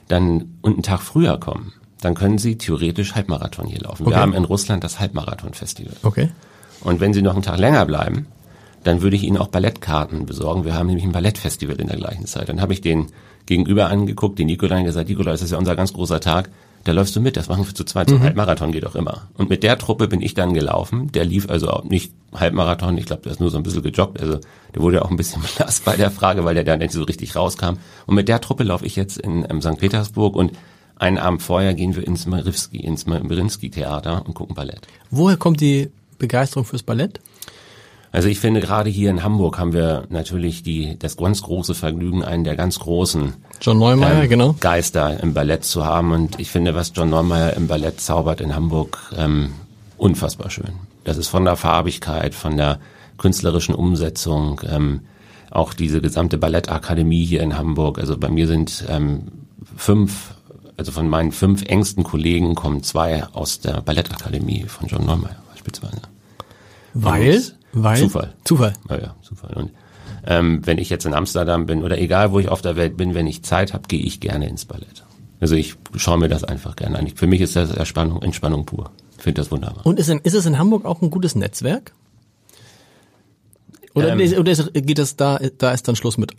[0.07, 4.03] dann und einen Tag früher kommen, dann können Sie theoretisch Halbmarathon hier laufen.
[4.03, 4.11] Okay.
[4.15, 5.93] Wir haben in Russland das Halbmarathon-Festival.
[6.03, 6.30] Okay.
[6.82, 8.28] Und wenn Sie noch einen Tag länger bleiben,
[8.86, 10.63] dann würde ich Ihnen auch Ballettkarten besorgen.
[10.63, 12.49] Wir haben nämlich ein Ballettfestival in der gleichen Zeit.
[12.49, 13.07] Dann habe ich den
[13.47, 16.51] gegenüber angeguckt, den Nikolai, und gesagt, Nikolai, das ist ja unser ganz großer Tag.
[16.83, 18.09] Da läufst du mit, das machen wir zu zweit.
[18.09, 19.23] So ein Halbmarathon geht auch immer.
[19.33, 21.11] Und mit der Truppe bin ich dann gelaufen.
[21.11, 24.21] Der lief also auch nicht Halbmarathon, ich glaube, der ist nur so ein bisschen gejoggt.
[24.21, 24.39] Also
[24.75, 27.36] der wurde auch ein bisschen belast bei der Frage, weil der da nicht so richtig
[27.36, 27.77] rauskam.
[28.05, 29.79] Und mit der Truppe laufe ich jetzt in ähm, St.
[29.79, 30.51] Petersburg und
[30.95, 34.88] einen Abend vorher gehen wir ins Marinsky, ins Marinsky-Theater und gucken Ballett.
[35.09, 37.19] Woher kommt die Begeisterung fürs Ballett?
[38.16, 42.24] Also ich finde gerade hier in Hamburg haben wir natürlich die das ganz große Vergnügen,
[42.24, 44.55] einen der ganz großen John Neumeier, ähm, genau.
[44.61, 46.13] Geister im Ballett zu haben.
[46.13, 49.51] Und ich finde, was John Neumeier im Ballett zaubert in Hamburg, ähm,
[49.97, 50.76] unfassbar schön.
[51.03, 52.80] Das ist von der Farbigkeit, von der
[53.18, 55.01] künstlerischen Umsetzung, ähm,
[55.51, 57.99] auch diese gesamte Ballettakademie hier in Hamburg.
[57.99, 59.24] Also bei mir sind ähm,
[59.76, 60.36] fünf,
[60.78, 66.01] also von meinen fünf engsten Kollegen kommen zwei aus der Ballettakademie von John Neumeier beispielsweise.
[66.93, 67.36] Weil?
[67.36, 67.97] Und Weil?
[67.97, 68.34] Zufall.
[68.43, 68.73] Zufall.
[68.89, 69.53] Ja, ja, Zufall.
[69.55, 69.71] Und
[70.26, 73.13] ähm, wenn ich jetzt in Amsterdam bin oder egal wo ich auf der Welt bin,
[73.13, 75.03] wenn ich Zeit habe, gehe ich gerne ins Ballett.
[75.39, 77.05] Also ich schaue mir das einfach gerne an.
[77.05, 78.89] Ich- Für mich ist das Entspannung, Entspannung pur.
[79.17, 79.86] Ich finde das wunderbar.
[79.86, 81.91] Und ist, in, ist es in Hamburg auch ein gutes Netzwerk?
[83.93, 84.39] Oder, Ähm.
[84.39, 86.32] oder ist, geht das da, da ist dann Schluss mit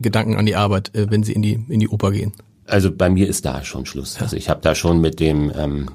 [0.00, 2.32] Gedanken an die Arbeit, äh, wenn Sie in die, in die Oper gehen?
[2.66, 4.20] Also bei mir ist da schon Schluss.
[4.20, 5.90] Also ich habe da schon mit dem ähm,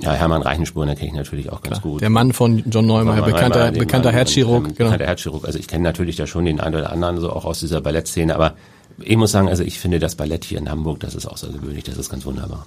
[0.00, 2.00] ja, Hermann Reichenspuren, den kenne ich natürlich auch ganz gut.
[2.00, 4.90] Der Mann von John Hermann bekannter, Reimer, bekannter Herzchirurg, genau.
[4.90, 5.44] Bekannter Herzchirurg.
[5.44, 8.34] Also ich kenne natürlich da schon den einen oder anderen so auch aus dieser Ballettszene,
[8.34, 8.54] aber
[9.00, 11.98] ich muss sagen, also ich finde das Ballett hier in Hamburg, das ist außergewöhnlich, das
[11.98, 12.66] ist ganz wunderbar.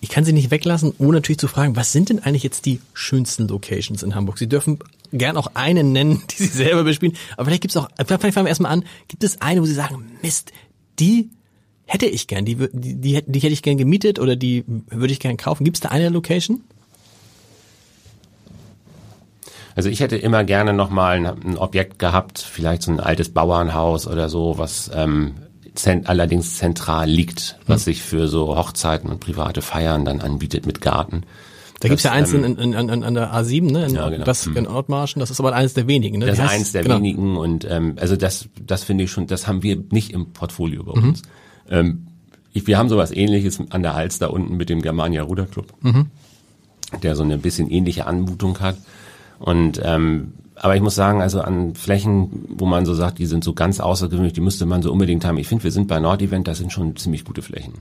[0.00, 2.80] Ich kann Sie nicht weglassen, ohne natürlich zu fragen, was sind denn eigentlich jetzt die
[2.92, 4.38] schönsten Locations in Hamburg?
[4.38, 4.78] Sie dürfen
[5.12, 8.46] gern auch eine nennen, die Sie selber bespielen, aber vielleicht gibt es auch, vielleicht fangen
[8.46, 10.52] wir erstmal an, gibt es eine, wo Sie sagen, Mist,
[10.98, 11.30] die
[11.86, 15.12] hätte ich gern, die, die, die, hätte- die hätte ich gern gemietet oder die würde
[15.12, 15.64] ich gern kaufen.
[15.64, 16.60] Gibt es da eine Location?
[19.74, 24.06] Also ich hätte immer gerne nochmal ein, ein Objekt gehabt, vielleicht so ein altes Bauernhaus
[24.06, 25.34] oder so, was ähm,
[25.74, 30.80] zent allerdings zentral liegt, was sich für so Hochzeiten und private Feiern dann anbietet mit
[30.80, 31.24] Garten.
[31.80, 33.84] Da gibt's ja eins in, in, in, an, der A7, ne?
[33.84, 34.24] In, Ja, genau.
[34.24, 36.24] Das in Ortmarschen, das ist aber eines der wenigen, ne?
[36.26, 36.96] Das ist eins der genau.
[36.96, 40.84] wenigen und ähm, also das, das finde ich schon, das haben wir nicht im Portfolio
[40.84, 41.14] bei Mhm.
[41.70, 42.06] Ähm,
[42.52, 46.06] ich, wir haben sowas ähnliches an der Hals da unten mit dem Germania Ruderclub, Mhm.
[47.02, 48.76] der so eine bisschen ähnliche Anmutung hat.
[49.38, 53.44] Und ähm, aber ich muss sagen, also an Flächen, wo man so sagt, die sind
[53.44, 55.36] so ganz außergewöhnlich, die müsste man so unbedingt haben.
[55.36, 57.74] Ich finde, wir sind bei Nordevent, das sind schon ziemlich gute Flächen.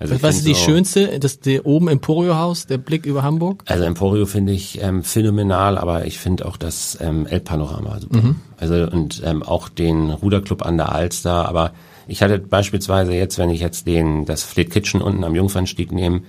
[0.00, 1.18] Also Was ist die so- schönste?
[1.20, 3.62] Das der oben Emporio-Haus, der Blick über Hamburg?
[3.66, 8.34] Also Emporio finde ich ähm, phänomenal, aber ich finde auch das ähm, Elbpanorama super.
[8.56, 11.46] Also und ähm, auch den Ruderclub an der Alster.
[11.46, 11.72] Aber
[12.06, 16.22] ich hatte beispielsweise jetzt, wenn ich jetzt den das Fleet Kitchen unten am Jungfernstieg nehme,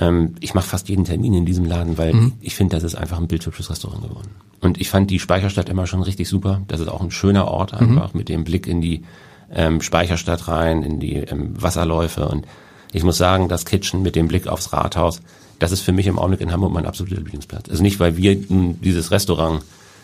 [0.00, 3.18] ähm, ich mache fast jeden Termin in diesem Laden, weil ich finde, das ist einfach
[3.18, 4.30] ein bildhübsches Restaurant geworden.
[4.60, 6.62] Und ich fand die Speicherstadt immer schon richtig super.
[6.68, 9.02] Das ist auch ein schöner Ort einfach mit dem Blick in die
[9.52, 12.46] ähm, Speicherstadt rein, in die ähm, Wasserläufe und
[12.92, 15.20] ich muss sagen, das Kitchen mit dem Blick aufs Rathaus,
[15.58, 17.68] das ist für mich im Augenblick in Hamburg mein absoluter Lieblingsplatz.
[17.68, 19.62] Also nicht, weil wir dieses Restaurant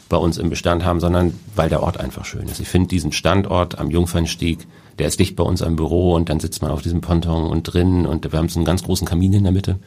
[0.09, 2.59] bei uns im Bestand haben, sondern weil der Ort einfach schön ist.
[2.59, 4.67] Ich finde diesen Standort am Jungfernstieg,
[5.01, 7.65] der ist dicht bei uns am Büro und dann sitzt man auf diesem Ponton und
[7.65, 9.79] drin und wir haben so einen ganz großen Kamin in der Mitte.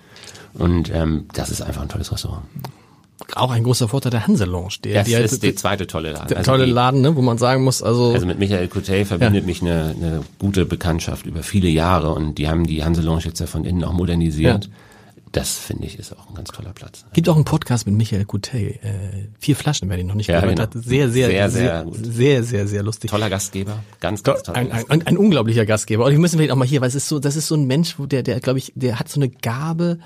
[0.55, 2.43] Und ähm, das ist einfach ein tolles Restaurant.
[3.35, 6.27] Auch ein großer Vorteil der Hanselounge, der, Das die halt- ist der zweite tolle Laden.
[6.27, 7.15] der Also tolle die- Laden, ne?
[7.15, 11.25] Wo man sagen muss, also, Also mit Michael Coutet verbindet mich eine, eine gute Bekanntschaft
[11.25, 14.65] über viele Jahre und die haben die Hanselounge jetzt ja von innen auch modernisiert.
[14.65, 14.71] Ja.
[15.33, 17.05] Das finde ich ist auch ein ganz toller Platz.
[17.13, 18.53] gibt auch einen Podcast mit Michael Coutet.
[18.83, 20.61] Äh, vier Flaschen, wer den noch nicht Ja, gehört genau.
[20.61, 20.73] hat.
[20.73, 23.09] Sehr, sehr, Sehr, sehr, sehr sehr, sehr, sehr, lustig.
[23.09, 26.05] Toller Gastgeber, ganz, ganz toller Ein, ein, ein, ein unglaublicher Gastgeber.
[26.05, 27.65] Und wir müssen vielleicht auch mal hier, weil es ist so, das ist so ein
[27.65, 29.97] Mensch, wo der, der, glaube ich, der hat so eine Gabe,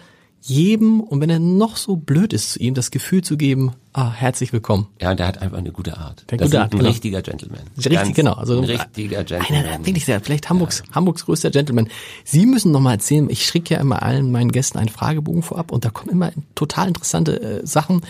[0.41, 4.11] jedem, und wenn er noch so blöd ist zu ihm, das Gefühl zu geben, ah,
[4.11, 4.87] herzlich willkommen.
[5.01, 6.25] Ja, und der hat einfach eine gute Art.
[6.29, 6.89] Der das gute ist Art, ein genau.
[6.89, 7.59] richtiger Gentleman.
[7.75, 8.33] Richtig, Ganz genau.
[8.33, 9.65] Also ein richtiger Gentleman.
[9.65, 11.89] Einer, wirklich sehr, vielleicht Hamburgs, Hamburgs größter Gentleman.
[12.23, 15.71] Sie müssen noch mal erzählen, ich schicke ja immer allen meinen Gästen einen Fragebogen vorab
[15.71, 18.01] und da kommen immer total interessante äh, Sachen,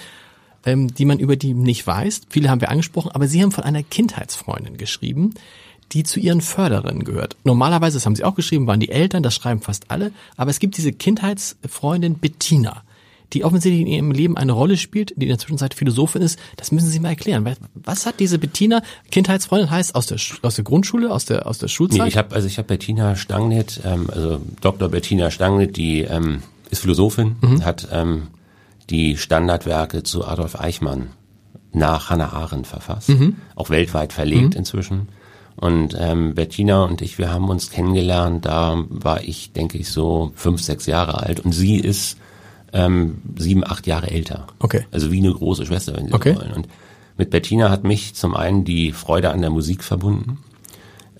[0.66, 2.22] ähm, die man über die nicht weiß.
[2.30, 5.34] Viele haben wir angesprochen, aber Sie haben von einer Kindheitsfreundin geschrieben,
[5.94, 7.36] die zu Ihren Fördererinnen gehört.
[7.44, 10.60] Normalerweise, das haben Sie auch geschrieben, waren die Eltern, das schreiben fast alle, aber es
[10.60, 12.84] gibt diese Kindheitsfreundin Bettina.
[13.34, 16.40] die offensichtlich in ihrem Leben eine Rolle spielt, die in der Zwischenzeit Philosophin ist.
[16.56, 17.46] Das müssen Sie mal erklären.
[17.74, 18.82] Was hat diese Bettina,
[19.12, 22.00] Kindheitsfreundin heißt, aus der, aus der Grundschule, aus der, aus der Schulzeit?
[22.00, 24.88] Nee, ich habe also ich habe Bettina Stangnet, ähm, also Dr.
[24.88, 27.66] Bettina Stangnet, die ähm, ist Philosophin, mhm.
[27.66, 28.28] hat ähm,
[28.90, 31.10] die Standardwerke zu Adolf Eichmann
[31.74, 33.36] nach Hannah Arendt verfasst, mhm.
[33.56, 34.60] auch weltweit verlegt mhm.
[34.60, 35.10] inzwischen.
[35.60, 40.32] Und ähm, Bettina und ich, wir haben uns kennengelernt, da war ich, denke ich, so
[40.36, 42.18] fünf, sechs Jahre alt und sie ist
[42.74, 44.45] ähm, sieben, acht Jahre älter.
[44.60, 44.86] Okay.
[44.91, 46.34] Also wie eine große Schwester, wenn Sie okay.
[46.34, 46.53] so wollen.
[46.53, 46.68] Und
[47.18, 50.38] mit Bettina hat mich zum einen die Freude an der Musik verbunden.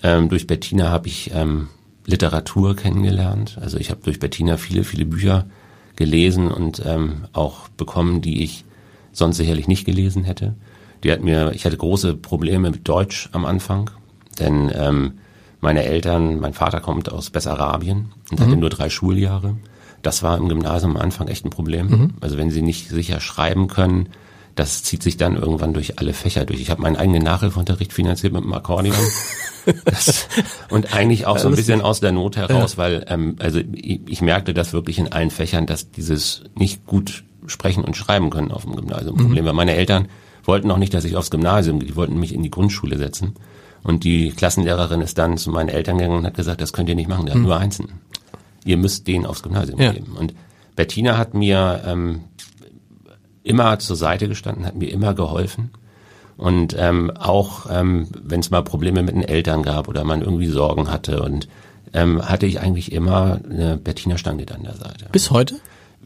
[0.04, 1.68] Ähm, durch Bettina habe ich ähm,
[2.06, 3.58] Literatur kennengelernt.
[3.60, 5.46] Also ich habe durch Bettina viele, viele Bücher
[5.96, 8.64] gelesen und ähm, auch bekommen, die ich
[9.10, 10.54] sonst sicherlich nicht gelesen hätte.
[11.02, 13.90] Die hat mir, ich hatte große Probleme mit Deutsch am Anfang
[14.40, 15.12] denn ähm,
[15.60, 18.44] meine Eltern, mein Vater kommt aus Bessarabien und mhm.
[18.44, 19.56] hatte nur drei Schuljahre.
[20.02, 21.88] Das war im Gymnasium am Anfang echt ein Problem.
[21.88, 22.10] Mhm.
[22.20, 24.08] Also wenn sie nicht sicher schreiben können,
[24.54, 26.60] das zieht sich dann irgendwann durch alle Fächer durch.
[26.60, 28.96] Ich habe meinen eigenen Nachhilfeunterricht finanziert mit dem Akkordeon.
[29.84, 30.28] das,
[30.68, 32.78] und eigentlich auch so ein bisschen aus der Not heraus, ja.
[32.78, 37.24] weil ähm, also ich, ich merkte das wirklich in allen Fächern, dass dieses nicht gut
[37.46, 39.46] sprechen und schreiben können auf dem Gymnasium ein Problem mhm.
[39.46, 39.54] war.
[39.54, 40.08] Meine Eltern
[40.44, 43.34] wollten auch nicht, dass ich aufs Gymnasium gehe, die wollten mich in die Grundschule setzen.
[43.82, 46.94] Und die Klassenlehrerin ist dann zu meinen Eltern gegangen und hat gesagt, das könnt ihr
[46.94, 47.42] nicht machen, der hm.
[47.42, 47.88] hat nur Einsen.
[48.64, 49.92] Ihr müsst den aufs Gymnasium ja.
[49.92, 50.16] geben.
[50.18, 50.34] Und
[50.76, 52.22] Bettina hat mir ähm,
[53.42, 55.70] immer zur Seite gestanden, hat mir immer geholfen.
[56.36, 60.46] Und ähm, auch ähm, wenn es mal Probleme mit den Eltern gab oder man irgendwie
[60.46, 61.48] Sorgen hatte und
[61.92, 65.06] ähm, hatte ich eigentlich immer eine Bettina Stange an der Seite.
[65.10, 65.56] Bis heute?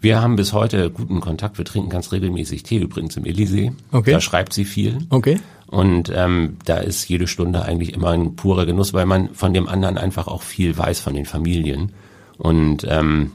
[0.03, 1.59] Wir haben bis heute guten Kontakt.
[1.59, 3.73] Wir trinken ganz regelmäßig Tee übrigens im Elysee.
[3.93, 4.11] Okay.
[4.11, 4.99] Da schreibt sie viel.
[5.11, 5.39] Okay.
[5.69, 9.69] Und ähm, da ist jede Stunde eigentlich immer ein purer Genuss, weil man von dem
[9.69, 11.93] anderen einfach auch viel weiß von den Familien.
[12.37, 13.31] Und ähm,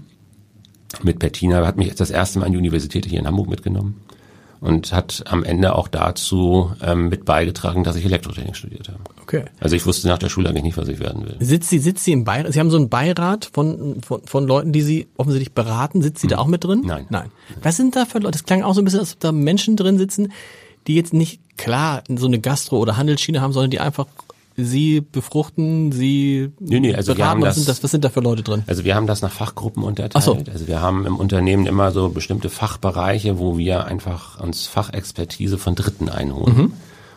[1.04, 4.02] mit Bettina hat mich das erste Mal an die Universität hier in Hamburg mitgenommen
[4.60, 9.00] und hat am Ende auch dazu ähm, mit beigetragen, dass ich Elektrotechnik studiert habe.
[9.22, 9.46] Okay.
[9.60, 11.36] Also ich wusste nach der Schule eigentlich nicht, was ich werden will.
[11.40, 12.54] Sitzt sie, sitzt sie im Beirat?
[12.54, 16.02] Sie haben so einen Beirat von, von, von Leuten, die Sie offensichtlich beraten.
[16.02, 16.32] Sitzt sie hm.
[16.32, 16.84] da auch mit drin?
[16.86, 17.08] Nein.
[17.10, 17.30] Nein.
[17.62, 18.32] Was sind da für Leute?
[18.32, 20.32] Das klang auch so ein bisschen, als ob da Menschen drin sitzen,
[20.88, 24.08] die jetzt nicht klar so eine Gastro- oder Handelsschiene haben, sondern die einfach
[24.60, 28.42] Sie befruchten, Sie nee, nee, also beraten, was, sind das, was sind da für Leute
[28.42, 28.64] drin?
[28.66, 30.26] Also wir haben das nach Fachgruppen unterteilt.
[30.26, 30.36] So.
[30.52, 35.76] Also wir haben im Unternehmen immer so bestimmte Fachbereiche, wo wir einfach uns Fachexpertise von
[35.76, 36.58] Dritten einholen.
[36.58, 36.74] Mhm.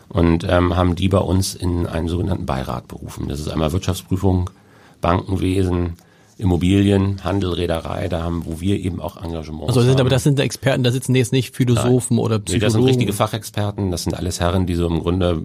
[0.09, 3.27] Und ähm, haben die bei uns in einen sogenannten Beirat berufen.
[3.27, 4.51] Das ist einmal Wirtschaftsprüfung,
[4.99, 5.93] Bankenwesen,
[6.37, 10.01] Immobilien, Handel, Reederei, da haben, wo wir eben auch Engagements Also sind, haben.
[10.01, 12.25] aber das sind Experten, da sitzen jetzt nicht Philosophen Nein.
[12.25, 12.59] oder Psychologen.
[12.59, 15.43] Nee, das sind richtige Fachexperten, das sind alles Herren, die so im Grunde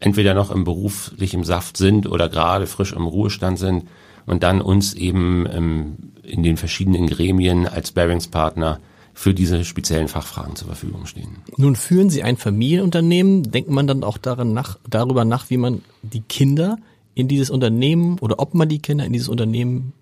[0.00, 3.88] entweder noch im beruflichen Saft sind oder gerade frisch im Ruhestand sind
[4.26, 8.80] und dann uns eben ähm, in den verschiedenen Gremien als Bearingspartner
[9.14, 11.38] für diese speziellen Fachfragen zur Verfügung stehen.
[11.56, 15.80] Nun führen Sie ein Familienunternehmen, denkt man dann auch daran nach, darüber nach, wie man
[16.02, 16.76] die Kinder
[17.14, 19.94] in dieses Unternehmen oder ob man die Kinder in dieses Unternehmen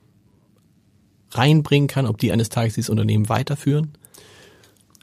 [1.31, 3.93] reinbringen kann, ob die eines Tages dieses Unternehmen weiterführen?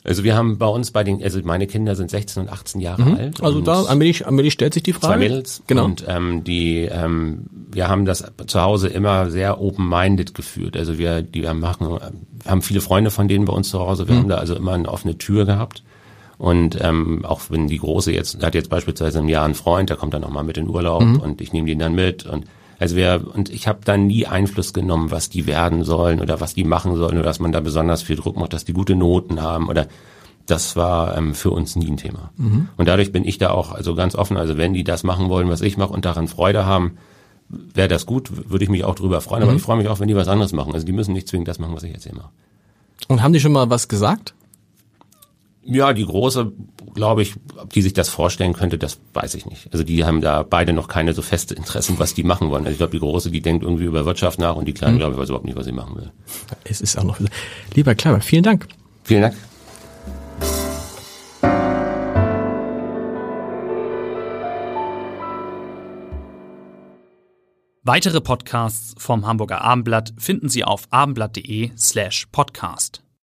[0.04, 3.04] Also wir haben bei uns bei den, also meine Kinder sind 16 und 18 Jahre
[3.04, 3.16] mhm.
[3.16, 3.44] alt.
[3.44, 5.14] Also da, Amelie, Amelie stellt sich die Frage.
[5.14, 5.62] Zwei Mädels.
[5.68, 5.86] Genau.
[5.86, 10.76] Und ähm, die, ähm, wir haben das zu Hause immer sehr open-minded geführt.
[10.76, 14.08] Also wir, die wir machen, wir haben viele Freunde von denen bei uns zu Hause.
[14.08, 14.20] Wir mhm.
[14.20, 15.84] haben da also immer eine offene Tür gehabt.
[16.40, 19.98] Und ähm, auch wenn die Große jetzt, hat jetzt beispielsweise im Jahr einen Freund, der
[19.98, 21.20] kommt dann nochmal mit in Urlaub mhm.
[21.20, 22.26] und ich nehme den dann mit.
[22.26, 22.46] Und
[22.82, 26.56] also wir, und ich habe dann nie Einfluss genommen, was die werden sollen oder was
[26.56, 29.40] die machen sollen oder dass man da besonders viel Druck macht, dass die gute Noten
[29.40, 29.86] haben oder
[30.48, 32.32] das war ähm, für uns nie ein Thema.
[32.38, 32.70] Mhm.
[32.78, 34.36] Und dadurch bin ich da auch also ganz offen.
[34.36, 36.98] Also wenn die das machen wollen, was ich mache und daran Freude haben,
[37.50, 39.44] wäre das gut, würde ich mich auch drüber freuen.
[39.44, 39.50] Mhm.
[39.50, 40.74] Aber ich freue mich auch, wenn die was anderes machen.
[40.74, 42.30] Also die müssen nicht zwingend das machen, was ich jetzt hier mache.
[43.08, 44.34] Und haben die schon mal was gesagt?
[45.64, 46.52] Ja, die große,
[46.96, 49.72] glaube ich, ob die sich das vorstellen könnte, das weiß ich nicht.
[49.72, 52.64] Also die haben da beide noch keine so feste Interessen, was die machen wollen.
[52.64, 55.00] Also ich glaube, die große, die denkt irgendwie über Wirtschaft nach und die kleine, mhm.
[55.00, 56.12] glaube ich, weiß überhaupt nicht, was sie machen will.
[56.64, 57.20] Es ist auch noch.
[57.76, 58.68] Lieber Kleiber, vielen Dank.
[59.04, 59.36] Vielen Dank.
[67.84, 73.04] Weitere Podcasts vom Hamburger Abendblatt finden Sie auf abendblatt.de slash podcast.